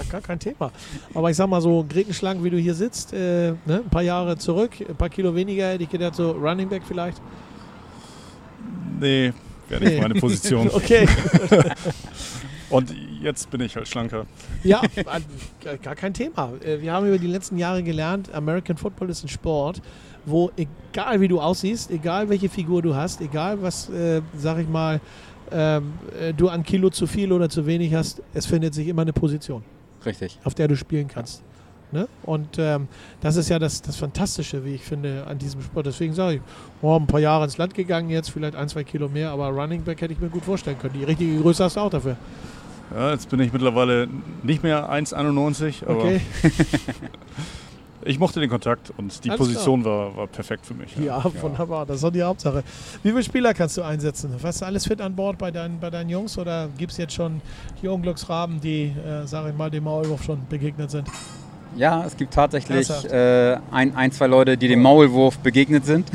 [0.00, 0.70] ich, gar kein Thema.
[1.12, 4.38] Aber ich sag mal so, Grekenschlangen, wie du hier sitzt, äh, ne, ein paar Jahre
[4.38, 7.20] zurück, ein paar Kilo weniger, hätte ich gedacht, so Running Back vielleicht.
[9.00, 9.32] Nee,
[9.68, 10.70] wäre nicht meine Position.
[10.72, 11.06] Okay.
[12.70, 14.24] Und jetzt bin ich halt schlanker.
[14.64, 14.80] Ja,
[15.82, 16.54] gar kein Thema.
[16.64, 19.82] Äh, Wir haben über die letzten Jahre gelernt, American Football ist ein Sport,
[20.24, 24.68] wo egal wie du aussiehst, egal welche Figur du hast, egal was, äh, sag ich
[24.68, 25.00] mal,
[25.50, 29.02] ähm, äh, du an Kilo zu viel oder zu wenig hast, es findet sich immer
[29.02, 29.62] eine Position,
[30.06, 30.38] Richtig.
[30.44, 31.42] auf der du spielen kannst.
[31.92, 32.08] Ne?
[32.22, 32.88] Und ähm,
[33.20, 35.86] das ist ja das, das Fantastische, wie ich finde, an diesem Sport.
[35.86, 36.42] Deswegen sage ich,
[36.80, 39.82] oh, ein paar Jahre ins Land gegangen jetzt, vielleicht ein, zwei Kilo mehr, aber Running
[39.82, 40.94] Back hätte ich mir gut vorstellen können.
[40.94, 42.16] Die richtige Größe hast du auch dafür.
[42.94, 44.08] Ja, jetzt bin ich mittlerweile
[44.42, 46.20] nicht mehr 1,91, aber Okay?
[48.04, 50.96] ich mochte den Kontakt und die Alles Position war, war perfekt für mich.
[50.96, 51.86] Ja, wunderbar.
[51.86, 52.62] Das ist doch die Hauptsache.
[53.02, 54.34] Wie viele Spieler kannst du einsetzen?
[54.42, 57.14] Warst du alles fit an Bord bei deinen, bei deinen Jungs oder gibt es jetzt
[57.14, 57.40] schon
[57.80, 61.08] die Unglücksraben, die, äh, sage ich mal, dem Maulwurf schon begegnet sind?
[61.76, 66.08] Ja, es gibt tatsächlich äh, ein, ein, zwei Leute, die dem Maulwurf begegnet sind.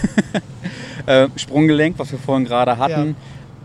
[1.06, 3.16] äh, Sprunggelenk, was wir vorhin gerade hatten.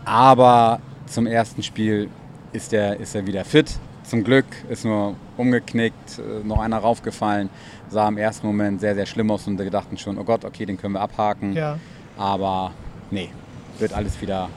[0.04, 2.08] Aber zum ersten Spiel
[2.52, 3.78] ist er, ist er wieder fit.
[4.04, 7.50] Zum Glück ist nur umgeknickt, äh, noch einer raufgefallen.
[7.88, 10.66] Sah im ersten Moment sehr, sehr schlimm aus und wir dachten schon, oh Gott, okay,
[10.66, 11.54] den können wir abhaken.
[11.54, 11.78] Ja.
[12.16, 12.72] Aber
[13.10, 13.30] nee,
[13.78, 14.48] wird alles wieder,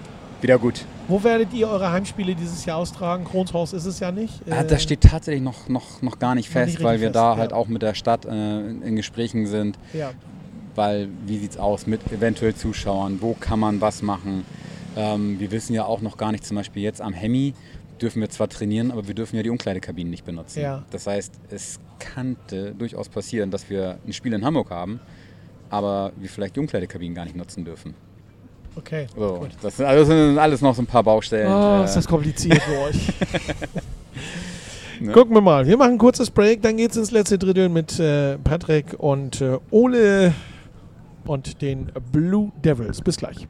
[0.42, 0.86] wieder gut.
[1.10, 3.26] Wo werdet ihr eure Heimspiele dieses Jahr austragen?
[3.26, 4.42] Kronshaus ist es ja nicht.
[4.48, 7.16] Ah, Äh, das steht tatsächlich noch, noch, noch gar nicht fest, nicht weil wir fest,
[7.16, 7.38] da ja.
[7.38, 9.80] halt auch mit der Stadt äh, in Gesprächen sind.
[9.94, 10.12] Ja.
[10.76, 13.22] Weil, wie sieht es aus mit eventuell Zuschauern?
[13.22, 14.46] Wo kann man was machen?
[14.96, 17.56] Ähm, wir wissen ja auch noch gar nicht, zum Beispiel jetzt am Hemi
[18.00, 20.62] dürfen wir zwar trainieren, aber wir dürfen ja die Umkleidekabinen nicht benutzen.
[20.62, 20.84] Ja.
[20.92, 25.00] Das heißt, es könnte durchaus passieren, dass wir ein Spiel in Hamburg haben,
[25.70, 27.94] aber wir vielleicht die Umkleidekabinen gar nicht nutzen dürfen.
[28.76, 29.08] Okay.
[29.16, 29.50] So, Gut.
[29.62, 31.52] das sind, also sind alles noch so ein paar Baustellen.
[31.52, 32.96] Oh, ist das kompliziert für euch.
[35.02, 35.14] Ne?
[35.14, 35.66] Gucken wir mal.
[35.66, 39.58] Wir machen ein kurzes Break, dann geht's ins letzte Drittel mit äh, Patrick und äh,
[39.72, 40.34] Ole
[41.26, 43.00] und den Blue Devils.
[43.02, 43.48] Bis gleich.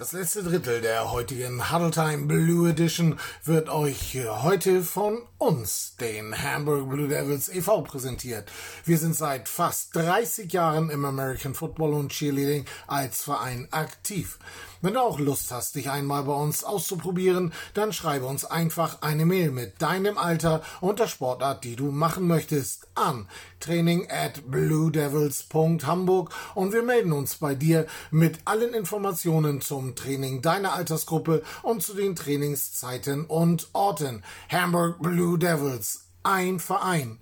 [0.00, 5.94] Das letzte Drittel der heutigen Huddle Time Blue Edition wird euch äh, heute von uns,
[6.00, 7.82] den Hamburg Blue Devils e.V.
[7.82, 8.50] präsentiert.
[8.86, 14.38] Wir sind seit fast 30 Jahren im American Football und Cheerleading als Verein aktiv.
[14.82, 19.26] Wenn du auch Lust hast, dich einmal bei uns auszuprobieren, dann schreibe uns einfach eine
[19.26, 23.28] Mail mit deinem Alter und der Sportart, die du machen möchtest, an
[23.60, 30.72] training at bluedevils.hamburg und wir melden uns bei dir mit allen Informationen zum Training deiner
[30.72, 34.22] Altersgruppe und zu den Trainingszeiten und Orten.
[34.50, 37.18] Hamburg Blue Devils, ein Verein,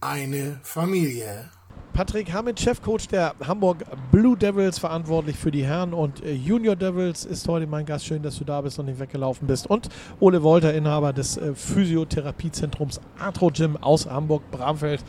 [0.00, 1.50] eine Familie.
[1.96, 3.78] Patrick Hamid, Chefcoach der Hamburg
[4.12, 8.04] Blue Devils, verantwortlich für die Herren und äh, Junior Devils, ist heute mein Gast.
[8.04, 9.66] Schön, dass du da bist und nicht weggelaufen bist.
[9.66, 9.88] Und
[10.20, 15.02] Ole Wolter, Inhaber des äh, Physiotherapiezentrums Arthro Gym aus Hamburg-Bramfeld.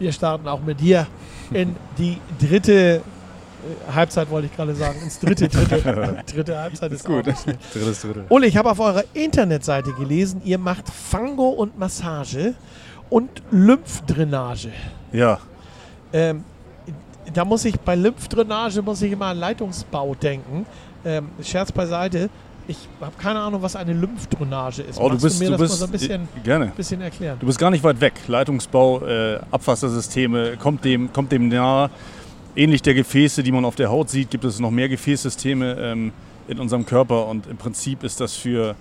[0.00, 1.06] Wir starten auch mit dir
[1.52, 4.98] in die dritte äh, Halbzeit, wollte ich gerade sagen.
[5.04, 6.18] Ins dritte Drittel.
[6.26, 7.26] dritte Halbzeit ist, gut.
[7.26, 7.60] Nicht schlecht.
[7.72, 8.24] Drittes Drittel.
[8.28, 12.54] Ole, ich habe auf eurer Internetseite gelesen, ihr macht Fango und Massage
[13.08, 14.72] und Lymphdrainage.
[15.12, 15.38] Ja,
[16.14, 16.44] Ähm,
[17.32, 20.64] da muss ich bei Lymphdrainage muss ich immer an Leitungsbau denken.
[21.04, 22.30] Ähm, Scherz beiseite.
[22.66, 24.98] Ich habe keine Ahnung, was eine Lymphdrainage ist.
[24.98, 26.72] oh, du bist, mir du das bist mal so ein bisschen, äh, gerne.
[26.74, 27.36] bisschen erklären?
[27.38, 28.14] Du bist gar nicht weit weg.
[28.26, 31.90] Leitungsbau, äh, Abwassersysteme, kommt dem, kommt dem nahe.
[32.56, 36.12] Ähnlich der Gefäße, die man auf der Haut sieht, gibt es noch mehr Gefäßsysteme ähm,
[36.46, 38.76] in unserem Körper und im Prinzip ist das für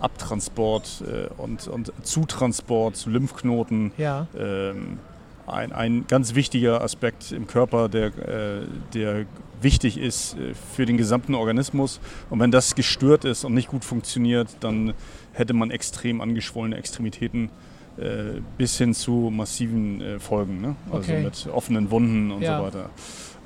[0.00, 4.98] Abtransport äh, und, und Zutransport zu Lymphknoten Ja, ähm,
[5.46, 9.26] ein, ein ganz wichtiger Aspekt im Körper, der, äh, der
[9.60, 12.00] wichtig ist äh, für den gesamten Organismus.
[12.30, 14.94] Und wenn das gestört ist und nicht gut funktioniert, dann
[15.32, 17.50] hätte man extrem angeschwollene Extremitäten
[17.96, 20.76] äh, bis hin zu massiven Folgen, ne?
[20.90, 21.22] also Okay.
[21.24, 22.58] mit offenen Wunden und Ja.
[22.58, 22.90] so weiter.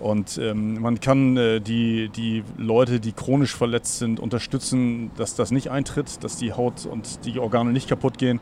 [0.01, 5.51] Und ähm, man kann äh, die, die Leute, die chronisch verletzt sind, unterstützen, dass das
[5.51, 8.41] nicht eintritt, dass die Haut und die Organe nicht kaputt gehen.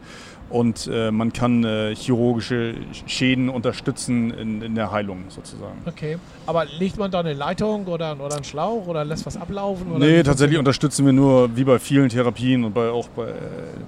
[0.48, 2.74] und äh, man kann äh, chirurgische
[3.06, 5.78] Schäden unterstützen in, in, der Heilung sozusagen.
[5.86, 9.90] Okay, aber legt man da eine Leitung oder, oder einen Schlauch oder lässt was ablaufen?
[9.90, 13.32] Oder nee, tatsächlich unterstützen wir nur, wie bei vielen Therapien und bei, auch bei äh,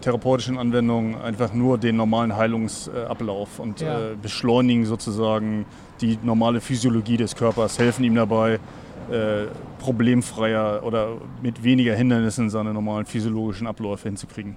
[0.01, 3.99] therapeutischen Anwendungen, einfach nur den normalen Heilungsablauf und ja.
[3.99, 5.65] Äh, beschleunigen sozusagen
[6.01, 8.61] die normale Physiologie des Körpers, helfen ihm dabei,
[9.11, 9.47] äh,
[9.79, 14.57] problemfreier oder mit weniger Hindernissen seine normalen physiologischen Abläufe hinzukriegen.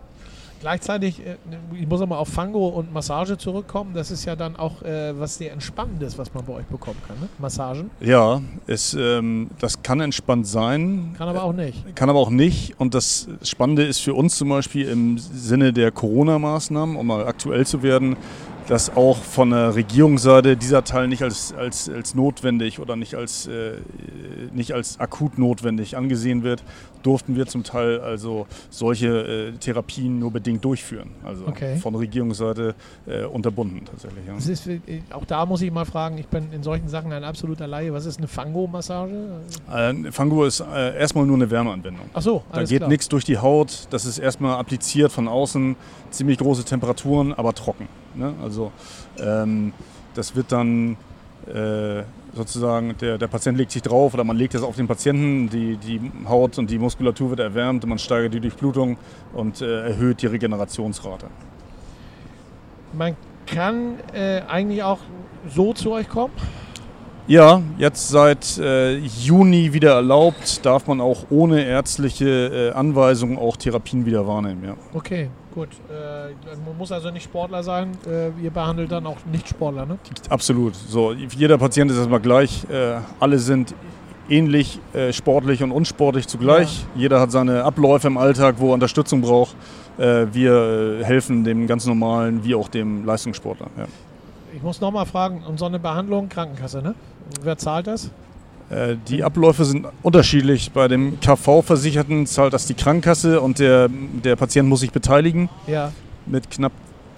[0.62, 1.38] Gleichzeitig, äh,
[1.74, 3.94] ich muss nochmal auf Fango und Massage zurückkommen.
[3.96, 7.20] Das ist ja dann auch äh, was sehr Entspannendes, was man bei euch bekommen kann,
[7.20, 7.28] ne?
[7.40, 7.90] Massagen.
[8.00, 11.16] Ja, es, ähm, das kann entspannt sein.
[11.18, 11.96] Kann aber auch nicht.
[11.96, 12.80] Kann aber auch nicht.
[12.80, 17.66] Und das Spannende ist für uns zum Beispiel im Sinne der Corona-Maßnahmen, um mal aktuell
[17.66, 18.16] zu werden,
[18.72, 23.48] dass auch von der Regierungsseite dieser Teil nicht als, als, als notwendig oder nicht als,
[23.48, 23.74] äh,
[24.54, 26.64] nicht als akut notwendig angesehen wird,
[27.04, 31.12] durften wir zum Teil also solche äh, Therapien nur bedingt durchführen.
[31.24, 31.78] Also okay.
[31.78, 32.76] von Regierungsseite
[33.08, 34.26] äh, unterbunden tatsächlich.
[34.28, 34.36] Ja.
[34.38, 34.80] Ist, äh,
[35.12, 37.94] auch da muss ich mal fragen, ich bin in solchen Sachen ein absoluter Laie.
[37.94, 39.42] Was ist eine Fango-Massage?
[39.72, 42.06] Äh, Fango ist äh, erstmal nur eine Wärmeanwendung.
[42.14, 43.88] Ach so, Da geht nichts durch die Haut.
[43.90, 45.76] Das ist erstmal appliziert von außen,
[46.12, 47.88] ziemlich große Temperaturen, aber trocken.
[48.16, 48.34] Ne?
[48.44, 48.72] Also
[49.18, 49.74] ähm,
[50.14, 50.98] das wird dann
[51.48, 55.50] äh, sozusagen, der, der Patient legt sich drauf oder man legt es auf den Patienten,
[55.50, 58.98] die, die Haut und die Muskulatur wird erwärmt man steigert die Durchblutung
[59.34, 61.28] und äh, erhöht die Regenerationsrate.
[62.94, 63.16] Man
[63.46, 65.00] kann äh, eigentlich auch
[65.50, 66.34] so zu euch kommen?
[67.28, 73.56] Ja, jetzt seit äh, Juni wieder erlaubt, darf man auch ohne ärztliche äh, Anweisung auch
[73.58, 74.64] Therapien wieder wahrnehmen.
[74.66, 74.76] Ja.
[74.94, 75.70] Okay, gut.
[75.90, 76.34] Äh,
[76.66, 77.92] man muss also nicht Sportler sein.
[78.08, 79.98] Äh, ihr behandelt dann auch Nicht-Sportler, ne?
[80.30, 80.76] Absolut.
[80.76, 82.64] So, jeder Patient ist erstmal gleich.
[82.70, 83.74] Äh, alle sind
[84.30, 86.82] ähnlich äh, sportlich und unsportlich zugleich.
[86.96, 87.02] Ja.
[87.02, 89.56] Jeder hat seine Abläufe im Alltag, wo er Unterstützung braucht.
[89.98, 93.68] wir helfen dem ganz normalen wie auch dem Leistungssportler.
[93.78, 93.86] Ja.
[94.56, 96.96] Ich muss nochmal fragen, und so eine Behandlung, Krankenkasse, ne?
[97.44, 98.10] Wer zahlt das?
[98.72, 100.72] Äh, die Abläufe sind unterschiedlich.
[100.72, 105.50] Bei dem KV-Versicherten zahlt das die Krankenkasse und der, der Patient muss sich beteiligen.
[105.68, 105.92] Ja.
[106.26, 106.72] Mit knapp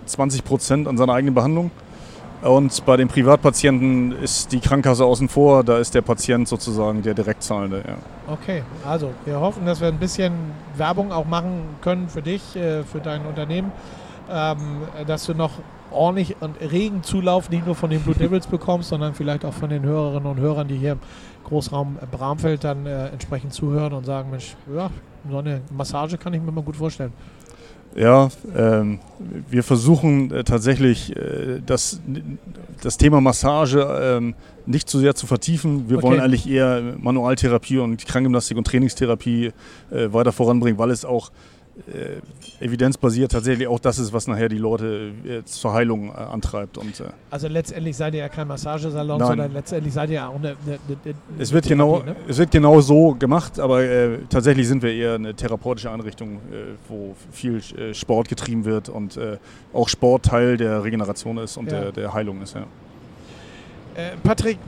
[0.05, 1.71] 20 Prozent an seiner eigenen Behandlung.
[2.41, 7.13] Und bei den Privatpatienten ist die Krankenkasse außen vor, da ist der Patient sozusagen der
[7.13, 7.83] Direktzahlende.
[7.87, 8.33] Ja.
[8.33, 10.33] Okay, also wir hoffen, dass wir ein bisschen
[10.75, 13.71] Werbung auch machen können für dich, äh, für dein Unternehmen,
[14.29, 14.57] ähm,
[15.07, 15.51] dass du noch
[15.93, 19.69] ordentlich und regen Zulauf nicht nur von den Blue Devils bekommst, sondern vielleicht auch von
[19.69, 20.97] den Hörerinnen und Hörern, die hier
[21.43, 24.89] Großraum Bramfeld dann äh, entsprechend zuhören und sagen, Mensch, ja,
[25.29, 27.13] so eine Massage kann ich mir mal gut vorstellen.
[27.95, 28.99] Ja, ähm,
[29.49, 32.01] wir versuchen äh, tatsächlich äh, das,
[32.81, 34.33] das Thema Massage ähm,
[34.65, 35.89] nicht zu sehr zu vertiefen.
[35.89, 36.07] Wir okay.
[36.07, 39.51] wollen eigentlich eher Manualtherapie und Krankengymnastik und Trainingstherapie
[39.91, 41.31] äh, weiter voranbringen, weil es auch
[41.87, 46.77] äh, evidenzbasiert tatsächlich auch das ist, was nachher die Leute äh, zur Heilung äh, antreibt.
[46.77, 49.27] Und, äh also letztendlich seid ihr ja kein Massagesalon, Nein.
[49.27, 52.15] sondern letztendlich seid ihr ja auch eine, eine, eine es wird genau ne?
[52.27, 56.39] Es wird genau so gemacht, aber äh, tatsächlich sind wir eher eine therapeutische Einrichtung,
[56.87, 57.61] wo viel
[57.93, 59.19] Sport getrieben wird und
[59.73, 61.81] auch Sport Teil der Regeneration ist und ja.
[61.81, 62.55] der, der Heilung ist.
[62.55, 62.65] Ja.
[64.23, 64.59] Patrick,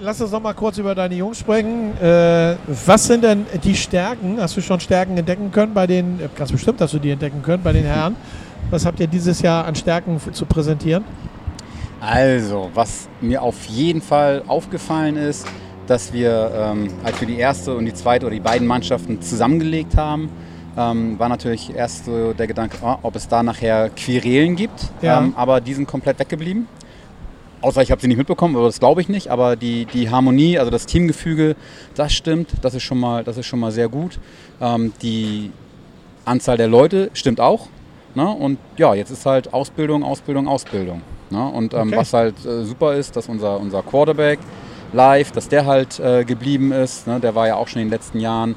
[0.00, 1.96] lass uns noch mal kurz über deine Jungs sprechen.
[2.00, 2.56] Äh,
[2.86, 4.38] was sind denn die Stärken?
[4.40, 7.42] Hast du schon Stärken entdecken können bei den, äh, ganz bestimmt hast du die entdecken
[7.42, 8.16] können bei den Herren.
[8.70, 11.04] Was habt ihr dieses Jahr an Stärken zu präsentieren?
[12.00, 15.46] Also, was mir auf jeden Fall aufgefallen ist,
[15.86, 19.96] dass wir, ähm, als wir die erste und die zweite oder die beiden Mannschaften zusammengelegt
[19.96, 20.28] haben,
[20.76, 24.90] ähm, war natürlich erst so der Gedanke, oh, ob es da nachher Querelen gibt.
[25.00, 25.20] Ja.
[25.20, 26.66] Ähm, aber die sind komplett weggeblieben.
[27.62, 29.28] Außer ich habe sie nicht mitbekommen, aber das glaube ich nicht.
[29.28, 31.56] Aber die, die Harmonie, also das Teamgefüge,
[31.94, 32.50] das stimmt.
[32.62, 34.18] Das ist schon mal, das ist schon mal sehr gut.
[34.60, 35.50] Ähm, die
[36.24, 37.68] Anzahl der Leute stimmt auch.
[38.14, 38.28] Ne?
[38.28, 41.02] Und ja, jetzt ist halt Ausbildung, Ausbildung, Ausbildung.
[41.30, 41.46] Ne?
[41.48, 41.96] Und ähm, okay.
[41.96, 44.38] was halt äh, super ist, dass unser, unser Quarterback
[44.92, 47.06] live, dass der halt äh, geblieben ist.
[47.06, 47.20] Ne?
[47.20, 48.54] Der war ja auch schon in den letzten Jahren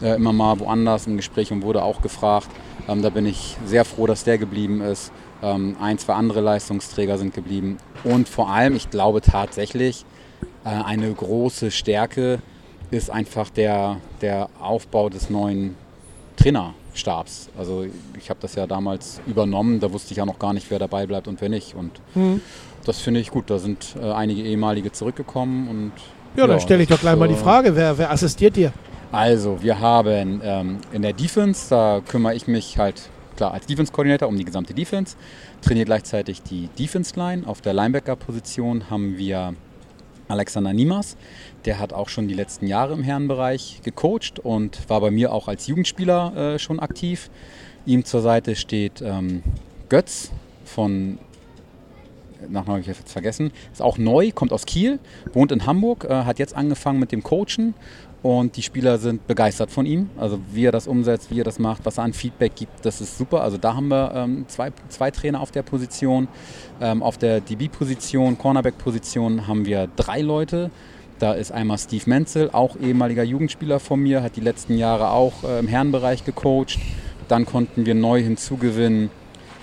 [0.00, 2.48] äh, immer mal woanders im Gespräch und wurde auch gefragt.
[2.88, 5.12] Ähm, da bin ich sehr froh, dass der geblieben ist.
[5.42, 7.78] Ähm, ein, zwei andere Leistungsträger sind geblieben.
[8.04, 10.04] Und vor allem, ich glaube tatsächlich,
[10.64, 12.40] äh, eine große Stärke
[12.90, 15.76] ist einfach der, der Aufbau des neuen
[16.36, 17.48] Trainerstabs.
[17.56, 17.86] Also
[18.18, 21.06] ich habe das ja damals übernommen, da wusste ich ja noch gar nicht, wer dabei
[21.06, 21.74] bleibt und wer nicht.
[21.74, 22.40] Und mhm.
[22.84, 23.50] das finde ich gut.
[23.50, 25.92] Da sind äh, einige ehemalige zurückgekommen und
[26.34, 28.72] ja, dann stelle ich doch gleich mal die Frage, wer, wer assistiert dir?
[29.10, 34.28] Also, wir haben ähm, in der Defense, da kümmere ich mich halt klar als Defense-Koordinator
[34.28, 35.16] um die gesamte Defense,
[35.60, 37.46] trainiere gleichzeitig die Defense-Line.
[37.46, 39.54] Auf der Linebacker-Position haben wir
[40.28, 41.16] Alexander Niemas.
[41.64, 45.48] Der hat auch schon die letzten Jahre im Herrenbereich gecoacht und war bei mir auch
[45.48, 47.30] als Jugendspieler äh, schon aktiv.
[47.86, 49.42] Ihm zur Seite steht ähm,
[49.88, 50.30] Götz,
[50.64, 51.18] von
[52.48, 54.98] Nachnamen habe ich jetzt vergessen, ist auch neu, kommt aus Kiel,
[55.32, 57.74] wohnt in Hamburg, äh, hat jetzt angefangen mit dem Coachen
[58.22, 60.10] und die Spieler sind begeistert von ihm.
[60.16, 63.00] Also wie er das umsetzt, wie er das macht, was er an Feedback gibt, das
[63.00, 63.42] ist super.
[63.42, 66.28] Also da haben wir ähm, zwei, zwei Trainer auf der Position.
[66.80, 70.70] Ähm, auf der DB-Position, Cornerback-Position haben wir drei Leute.
[71.18, 75.44] Da ist einmal Steve Menzel, auch ehemaliger Jugendspieler von mir, hat die letzten Jahre auch
[75.44, 76.78] äh, im Herrenbereich gecoacht.
[77.28, 79.10] Dann konnten wir neu hinzugewinnen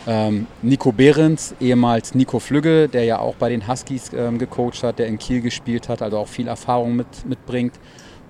[0.08, 5.00] ähm, Nico Behrens, ehemals Nico Flügge, der ja auch bei den Huskies ähm, gecoacht hat,
[5.00, 7.74] der in Kiel gespielt hat, also auch viel Erfahrung mit, mitbringt.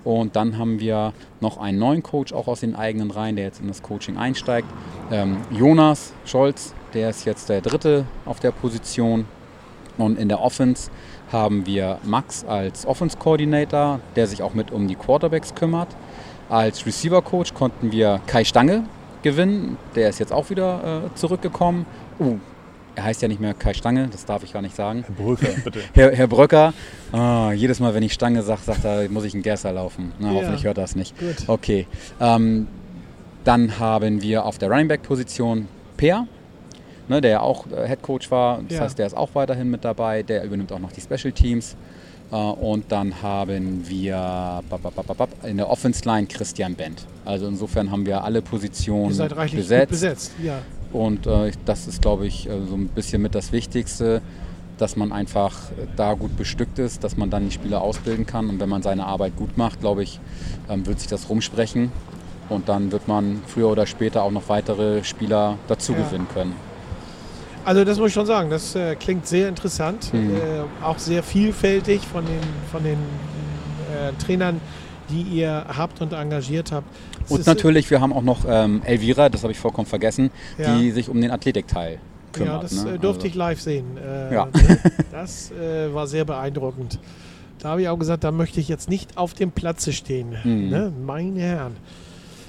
[0.04, 3.60] Und dann haben wir noch einen neuen Coach, auch aus den eigenen Reihen, der jetzt
[3.60, 4.68] in das Coaching einsteigt.
[5.12, 9.26] Ähm, Jonas Scholz, der ist jetzt der Dritte auf der Position.
[9.98, 10.90] Und in der Offense
[11.32, 15.90] haben wir Max als Offense Coordinator, der sich auch mit um die Quarterbacks kümmert.
[16.50, 18.86] Als Receiver Coach konnten wir Kai Stange
[19.22, 19.78] gewinnen.
[19.96, 21.86] Der ist jetzt auch wieder äh, zurückgekommen.
[22.20, 22.38] Uh,
[23.00, 25.04] er heißt ja nicht mehr Kai Stange, das darf ich gar nicht sagen.
[25.08, 25.80] Herr Brücker, bitte.
[25.94, 26.74] Herr, Herr Bröcker,
[27.14, 30.12] oh, jedes Mal, wenn ich Stange sage, sagt er, muss ich einen Gerster laufen.
[30.20, 30.34] Na, Ja.
[30.36, 31.18] hoffentlich hört er das nicht.
[31.18, 31.36] Gut.
[31.48, 31.88] Okay.
[32.20, 32.68] Ähm,
[33.46, 36.28] dann haben wir auf der Running Back Position Peer,
[37.08, 38.62] ne, der ja auch äh, Head Coach war.
[38.68, 38.84] Das Ja.
[38.84, 40.24] heißt, der ist auch weiterhin mit dabei.
[40.24, 41.76] Der übernimmt auch noch die Special Teams.
[42.32, 44.62] Äh, und dann haben wir
[45.44, 47.06] in der Offense Line Christian Bent.
[47.26, 49.90] Also insofern haben wir alle Positionen Ihr seid reichlich besetzt.
[49.90, 50.32] besetzt.
[50.44, 50.60] Ja.
[50.92, 54.22] Und äh, das ist, glaube ich, äh, so ein bisschen mit das Wichtigste,
[54.78, 55.56] dass man einfach
[55.98, 58.50] da gut bestückt ist, dass man dann die Spieler ausbilden kann.
[58.50, 60.20] Und wenn man seine Arbeit gut macht, glaube ich,
[60.70, 61.92] ähm, wird sich das rumsprechen.
[62.48, 66.00] Und dann wird man früher oder später auch noch weitere Spieler dazu Ja.
[66.00, 66.54] gewinnen können.
[67.66, 70.32] Also das muss ich schon sagen, das äh, klingt sehr interessant, Mhm.
[70.32, 72.40] äh, auch sehr vielfältig von den,
[72.72, 74.62] von den äh, Trainern,
[75.10, 76.88] die ihr habt und engagiert habt.
[77.26, 80.78] Es Und natürlich, wir haben auch noch ähm, Elvira, das habe ich vollkommen vergessen, Ja.
[80.78, 82.00] die sich um den Athletikteil
[82.32, 82.54] kümmert.
[82.54, 82.92] Ja, das ne?
[82.96, 83.86] äh, durfte Also- ich live sehen.
[83.98, 84.46] Äh, Ja.
[84.46, 84.52] ne?
[85.12, 87.00] Das äh, war sehr beeindruckend.
[87.60, 90.30] Da habe ich auch gesagt, da möchte ich jetzt nicht auf dem Platze stehen.
[90.44, 90.70] Mhm.
[90.70, 90.94] Ne?
[91.06, 91.76] Meine Herren.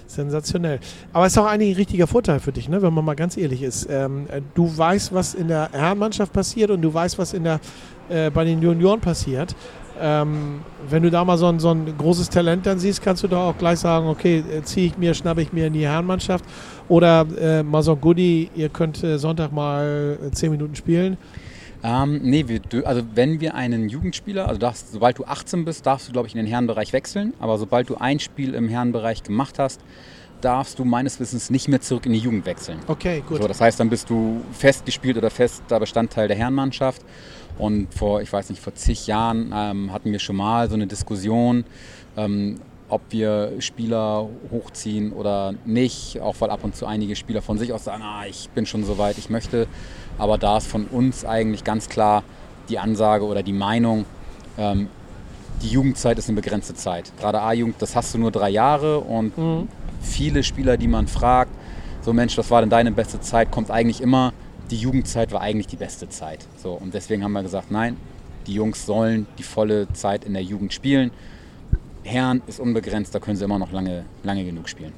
[0.07, 0.81] Sensationell.
[1.12, 2.83] Aber es ist auch eigentlich ein richtiger Vorteil für dich, ne?
[2.83, 3.87] wenn man mal ganz ehrlich ist.
[3.88, 7.61] Ähm, äh, du weißt, was in der Herrenmannschaft passiert und du weißt, was in der,
[8.09, 9.55] äh, bei den Junioren passiert.
[10.00, 13.28] Ähm, wenn du da mal so ein, so ein großes Talent dann siehst, kannst du
[13.28, 16.44] da auch gleich sagen, okay, äh, ziehe ich mir, schnappe ich mir in die Herrenmannschaft.
[16.88, 21.16] Oder äh, mal so ein Goodie, ihr könnt äh, Sonntag mal äh, 10 Minuten spielen.
[21.82, 26.08] Ähm, nee, wir, also wenn wir einen Jugendspieler, also darfst, sobald du 18 bist, darfst
[26.08, 27.32] du, glaube ich, in den Herrenbereich wechseln.
[27.40, 29.80] Aber sobald du ein Spiel im Herrenbereich gemacht hast,
[30.40, 32.78] darfst du meines Wissens nicht mehr zurück in die Jugend wechseln.
[32.86, 33.40] Okay, gut.
[33.40, 37.02] So, das heißt, dann bist du fest gespielt oder fester Bestandteil der Herrenmannschaft.
[37.61, 40.87] Und vor, ich weiß nicht, vor zig Jahren ähm, hatten wir schon mal so eine
[40.87, 41.64] Diskussion,
[42.16, 46.20] ähm, ob wir Spieler hochziehen oder nicht.
[46.20, 48.85] Auch weil ab und zu einige Spieler von sich aus sagen, ah, ich bin schon
[48.85, 49.66] so weit, ich möchte.
[50.18, 52.23] Aber da ist von uns eigentlich ganz klar
[52.68, 54.07] die Ansage oder die Meinung,
[54.59, 54.88] ähm,
[55.62, 57.12] die Jugendzeit ist eine begrenzte Zeit.
[57.20, 59.68] Gerade A-Jugend, das hast du nur drei Jahre und Mhm.
[60.01, 61.51] viele Spieler, die man fragt,
[62.03, 64.33] so Mensch, was war denn deine beste Zeit, kommt eigentlich immer,
[64.70, 66.46] die Jugendzeit war eigentlich die beste Zeit.
[66.62, 67.96] So, und deswegen haben wir gesagt, nein,
[68.46, 71.11] die Jungs sollen die volle Zeit in der Jugend spielen.
[72.04, 74.92] Herren ist unbegrenzt, da können sie immer noch lange, lange genug spielen.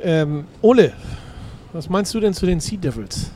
[0.00, 0.92] Ähm, Ole,
[1.72, 3.30] was meinst du denn zu den Sea Devils?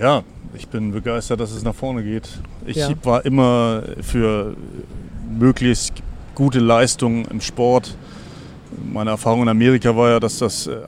[0.00, 0.22] Ja,
[0.54, 2.28] ich bin begeistert, dass es nach vorne geht.
[2.64, 2.90] Ich Ja.
[3.02, 4.56] war immer für
[5.38, 5.94] möglichst
[6.34, 7.96] gute Leistungen im Sport.
[8.92, 10.80] Meine Erfahrung in Amerika war ja, dass das äh,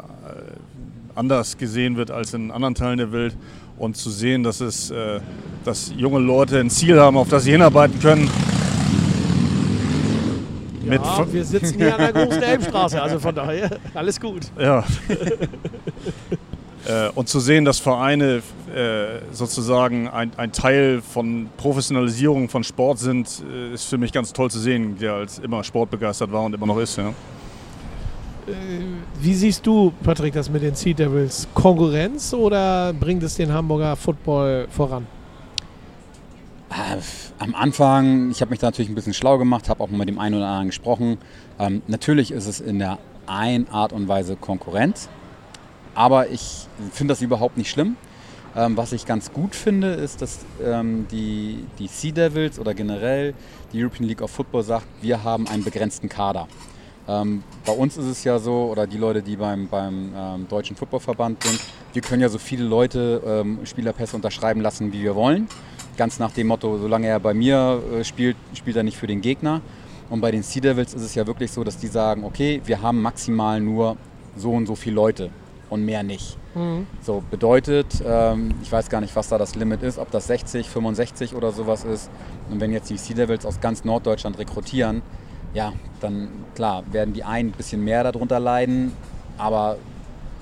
[1.18, 3.37] anders gesehen wird als in anderen Teilen der Welt.
[3.76, 5.20] Und zu sehen, dass, es, äh,
[5.64, 8.28] dass junge Leute ein Ziel haben, auf das sie hinarbeiten können.
[10.85, 14.46] Ja, wir sitzen hier an der großen Elbstraße, also von daher alles gut.
[14.59, 14.85] Ja.
[16.88, 18.42] äh, und zu sehen, dass Vereine
[18.74, 24.33] äh, sozusagen ein, ein Teil von Professionalisierung von Sport sind, äh, ist für mich ganz
[24.33, 26.96] toll zu sehen, der als immer sportbegeistert war und immer noch ist.
[26.96, 27.12] Ja.
[28.48, 28.80] Äh,
[29.20, 31.46] Wie siehst du, Patrick, das mit den Sea Devils?
[31.54, 35.06] Konkurrenz oder bringt es den Hamburger Football voran?
[36.70, 37.00] Äh,
[37.38, 40.18] Am Anfang, ich habe mich da natürlich ein bisschen schlau gemacht, habe auch mit dem
[40.18, 41.18] einen oder anderen gesprochen.
[41.58, 45.08] Ähm, natürlich ist es in der einen Art und Weise Konkurrenz,
[45.94, 47.96] aber ich finde das überhaupt nicht schlimm.
[48.56, 53.34] Ähm, was ich ganz gut finde, ist, dass ähm, die, die Sea Devils oder generell
[53.72, 56.48] die European League of Football sagt, wir haben einen begrenzten Kader.
[57.09, 60.77] Ähm, bei uns ist es ja so, oder die Leute, die beim, beim ähm, Deutschen
[60.77, 61.61] Footballverband sind,
[61.94, 65.49] wir können ja so viele Leute ähm, Spielerpässe unterschreiben lassen, wie wir wollen.
[65.97, 69.23] Ganz nach dem Motto, solange er bei mir äh, spielt, spielt er nicht für den
[69.23, 69.62] Gegner.
[70.11, 72.83] Und bei den Sea Devils ist es ja wirklich so, dass die sagen, okay, wir
[72.83, 73.97] haben maximal nur
[74.37, 75.31] so und so viele Leute
[75.71, 76.37] und mehr nicht.
[77.03, 80.68] So bedeutet, ähm, ich weiß gar nicht, was da das Limit ist, ob das 60,
[80.68, 82.11] 65 oder sowas ist.
[82.51, 85.03] Und wenn jetzt die Sea Devils aus ganz Norddeutschland rekrutieren,
[85.55, 88.92] ja, dann klar, werden die einen ein bisschen mehr darunter leiden,
[89.36, 89.78] aber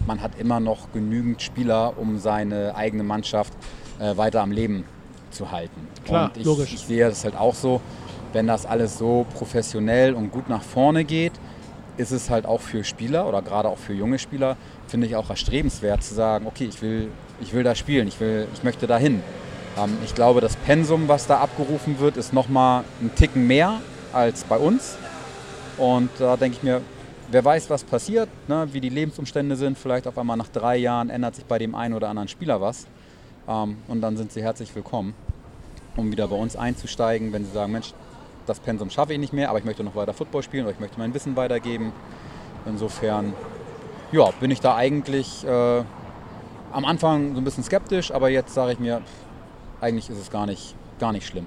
[0.07, 3.52] man hat immer noch genügend Spieler, um seine eigene Mannschaft
[3.98, 4.84] äh, weiter am Leben
[5.30, 5.88] zu halten.
[6.04, 6.72] Klar, und ich, logisch.
[6.72, 7.80] ich sehe das halt auch so,
[8.32, 11.32] wenn das alles so professionell und gut nach vorne geht,
[11.96, 15.30] ist es halt auch für Spieler oder gerade auch für junge Spieler, finde ich auch
[15.30, 17.09] erstrebenswert zu sagen, okay, ich will,
[17.40, 19.22] ich will da spielen, ich, will, ich möchte da hin.
[19.78, 23.80] Ähm, ich glaube, das Pensum, was da abgerufen wird, ist nochmal ein Ticken mehr
[24.16, 24.96] als bei uns.
[25.76, 26.80] Und da denke ich mir,
[27.30, 29.76] wer weiß, was passiert, ne, wie die Lebensumstände sind.
[29.76, 32.86] Vielleicht auf einmal nach drei Jahren ändert sich bei dem einen oder anderen Spieler was.
[33.46, 35.14] Ähm, und dann sind sie herzlich willkommen,
[35.96, 37.92] um wieder bei uns einzusteigen, wenn sie sagen, Mensch,
[38.46, 40.80] das Pensum schaffe ich nicht mehr, aber ich möchte noch weiter Football spielen oder ich
[40.80, 41.92] möchte mein Wissen weitergeben.
[42.64, 43.34] Insofern,
[44.12, 45.82] ja, bin ich da eigentlich äh,
[46.72, 49.02] am Anfang so ein bisschen skeptisch, aber jetzt sage ich mir,
[49.80, 51.46] eigentlich ist es gar nicht, gar nicht schlimm.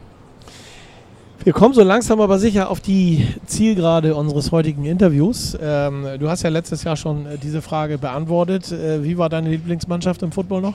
[1.45, 5.57] Wir kommen so langsam aber sicher auf die Zielgerade unseres heutigen Interviews.
[5.61, 8.69] Ähm, du hast ja letztes Jahr schon äh, diese Frage beantwortet.
[8.73, 10.73] Äh, wie war deine Lieblingsmannschaft im Football noch?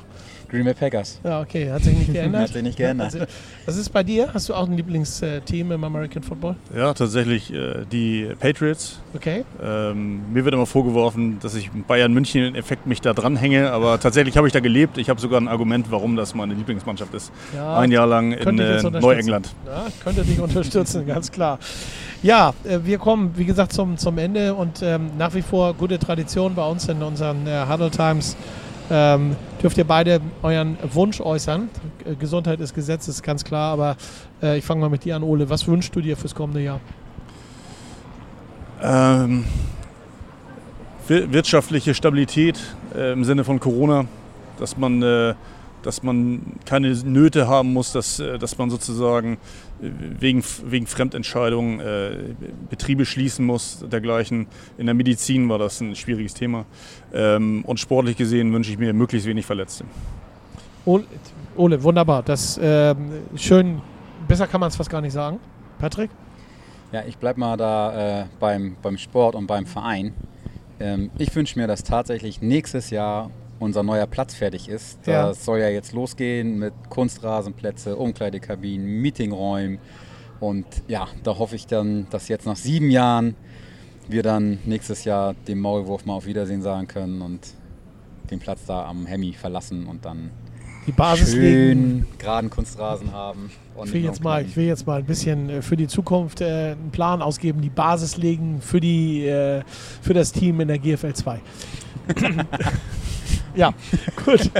[0.48, 1.20] Green Bay Packers.
[1.24, 2.42] Ja, okay, hat sich nicht geändert.
[2.42, 3.14] Hat sich nicht geändert.
[3.14, 3.26] Also,
[3.66, 4.32] was ist bei dir?
[4.32, 6.56] Hast du auch ein Lieblingsteam im American Football?
[6.76, 9.00] Ja, tatsächlich äh, die Patriots.
[9.14, 9.44] Okay.
[9.62, 14.36] Ähm, mir wird immer vorgeworfen, dass ich im Bayern München-Effekt mich da dranhänge, aber tatsächlich
[14.36, 14.98] habe ich da gelebt.
[14.98, 17.32] Ich habe sogar ein Argument, warum das meine Lieblingsmannschaft ist.
[17.54, 18.82] Ja, ein Jahr lang in äh.
[18.82, 19.54] Neuengland.
[19.66, 21.58] Ja, könnte dich unterstützen, ganz klar.
[22.22, 25.98] Ja, äh, wir kommen, wie gesagt, zum, zum Ende und ähm, nach wie vor gute
[25.98, 28.36] Tradition bei uns in unseren äh, Huddle Times.
[28.90, 31.68] Ähm, dürft ihr beide euren Wunsch äußern.
[32.04, 33.96] Äh, Gesundheit ist Gesetz, ist ganz klar, aber
[34.42, 35.48] äh, ich fange mal mit dir an, Ole.
[35.48, 36.80] Was wünschst du dir fürs kommende Jahr?
[38.82, 39.44] Ähm,
[41.08, 42.60] wir- wirtschaftliche Stabilität
[42.94, 44.04] äh, im Sinne von Corona,
[44.58, 45.34] dass man, äh,
[45.82, 49.38] dass man keine Nöte haben muss, dass, äh, dass man sozusagen
[50.20, 52.34] wegen, wegen Fremdentscheidungen äh,
[52.70, 54.46] Betriebe schließen muss, dergleichen.
[54.78, 56.64] In der Medizin war das ein schwieriges Thema.
[57.12, 59.84] Ähm, und sportlich gesehen wünsche ich mir möglichst wenig Verletzte.
[60.84, 61.04] Ole,
[61.56, 62.22] Ole wunderbar.
[62.22, 63.80] Das ähm, schön,
[64.28, 65.38] besser kann man es fast gar nicht sagen.
[65.78, 66.10] Patrick?
[66.92, 70.12] Ja, ich bleibe mal da äh, beim, beim Sport und beim Verein.
[70.80, 75.06] Ähm, ich wünsche mir, dass tatsächlich nächstes Jahr unser neuer Platz fertig ist.
[75.06, 75.28] Ja.
[75.28, 79.78] Das soll ja jetzt losgehen mit Kunstrasenplätze, Umkleidekabinen, Meetingräumen.
[80.40, 83.36] Und ja, da hoffe ich dann, dass jetzt nach sieben Jahren
[84.08, 87.40] wir dann nächstes Jahr dem Maulwurf mal auf Wiedersehen sagen können und
[88.30, 90.30] den Platz da am Hemmi verlassen und dann
[90.86, 92.04] Die Basis legen.
[92.04, 93.50] schön geraden Kunstrasen haben.
[93.84, 96.72] Ich will, jetzt mal, ich will jetzt mal ein bisschen äh, für die Zukunft äh,
[96.72, 99.62] einen Plan ausgeben, die Basis legen für, die, äh,
[100.02, 101.40] für das Team in der GFL 2.
[103.54, 103.72] ja,
[104.24, 104.50] gut.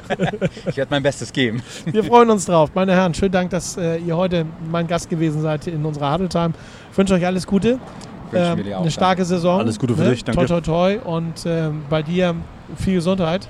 [0.67, 1.63] Ich werde mein Bestes geben.
[1.87, 2.71] Wir freuen uns drauf.
[2.75, 6.29] Meine Herren, schönen Dank, dass äh, ihr heute mein Gast gewesen seid in unserer Huddle
[6.29, 6.53] Time.
[6.91, 7.79] Ich wünsche euch alles Gute.
[8.33, 9.61] Ähm, wir dir auch, eine starke Saison.
[9.61, 10.47] Alles Gute für dich, danke.
[10.47, 10.99] Toi, toi, toi.
[11.05, 12.35] Und ähm, bei dir
[12.77, 13.49] viel Gesundheit.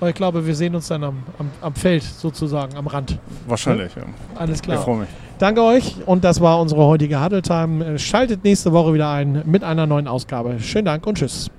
[0.00, 3.18] Aber ich glaube, wir sehen uns dann am, am, am Feld sozusagen, am Rand.
[3.46, 4.02] Wahrscheinlich, ja.
[4.34, 4.78] Alles Ich klar.
[4.82, 5.08] freue mich.
[5.38, 7.98] Danke euch und das war unsere heutige Huddle Time.
[7.98, 10.60] Schaltet nächste Woche wieder ein mit einer neuen Ausgabe.
[10.60, 11.50] Schönen Dank und tschüss.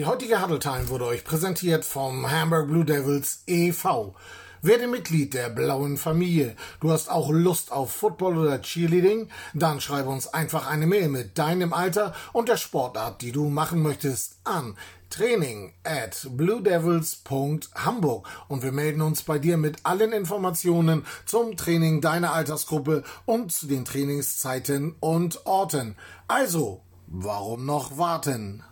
[0.00, 4.14] Die heutige Huddle Time wurde euch präsentiert vom Hamburg Blue Devils e.V.
[4.62, 6.56] Werde Mitglied der blauen Familie.
[6.80, 9.28] Du hast auch Lust auf Football oder Cheerleading?
[9.52, 13.82] Dann schreibe uns einfach eine Mail mit deinem Alter und der Sportart, die du machen
[13.82, 14.74] möchtest, an
[15.10, 22.32] training at bluedevils.hamburg und wir melden uns bei dir mit allen Informationen zum Training deiner
[22.32, 25.94] Altersgruppe und zu den Trainingszeiten und Orten.
[26.26, 28.64] Also, warum noch warten?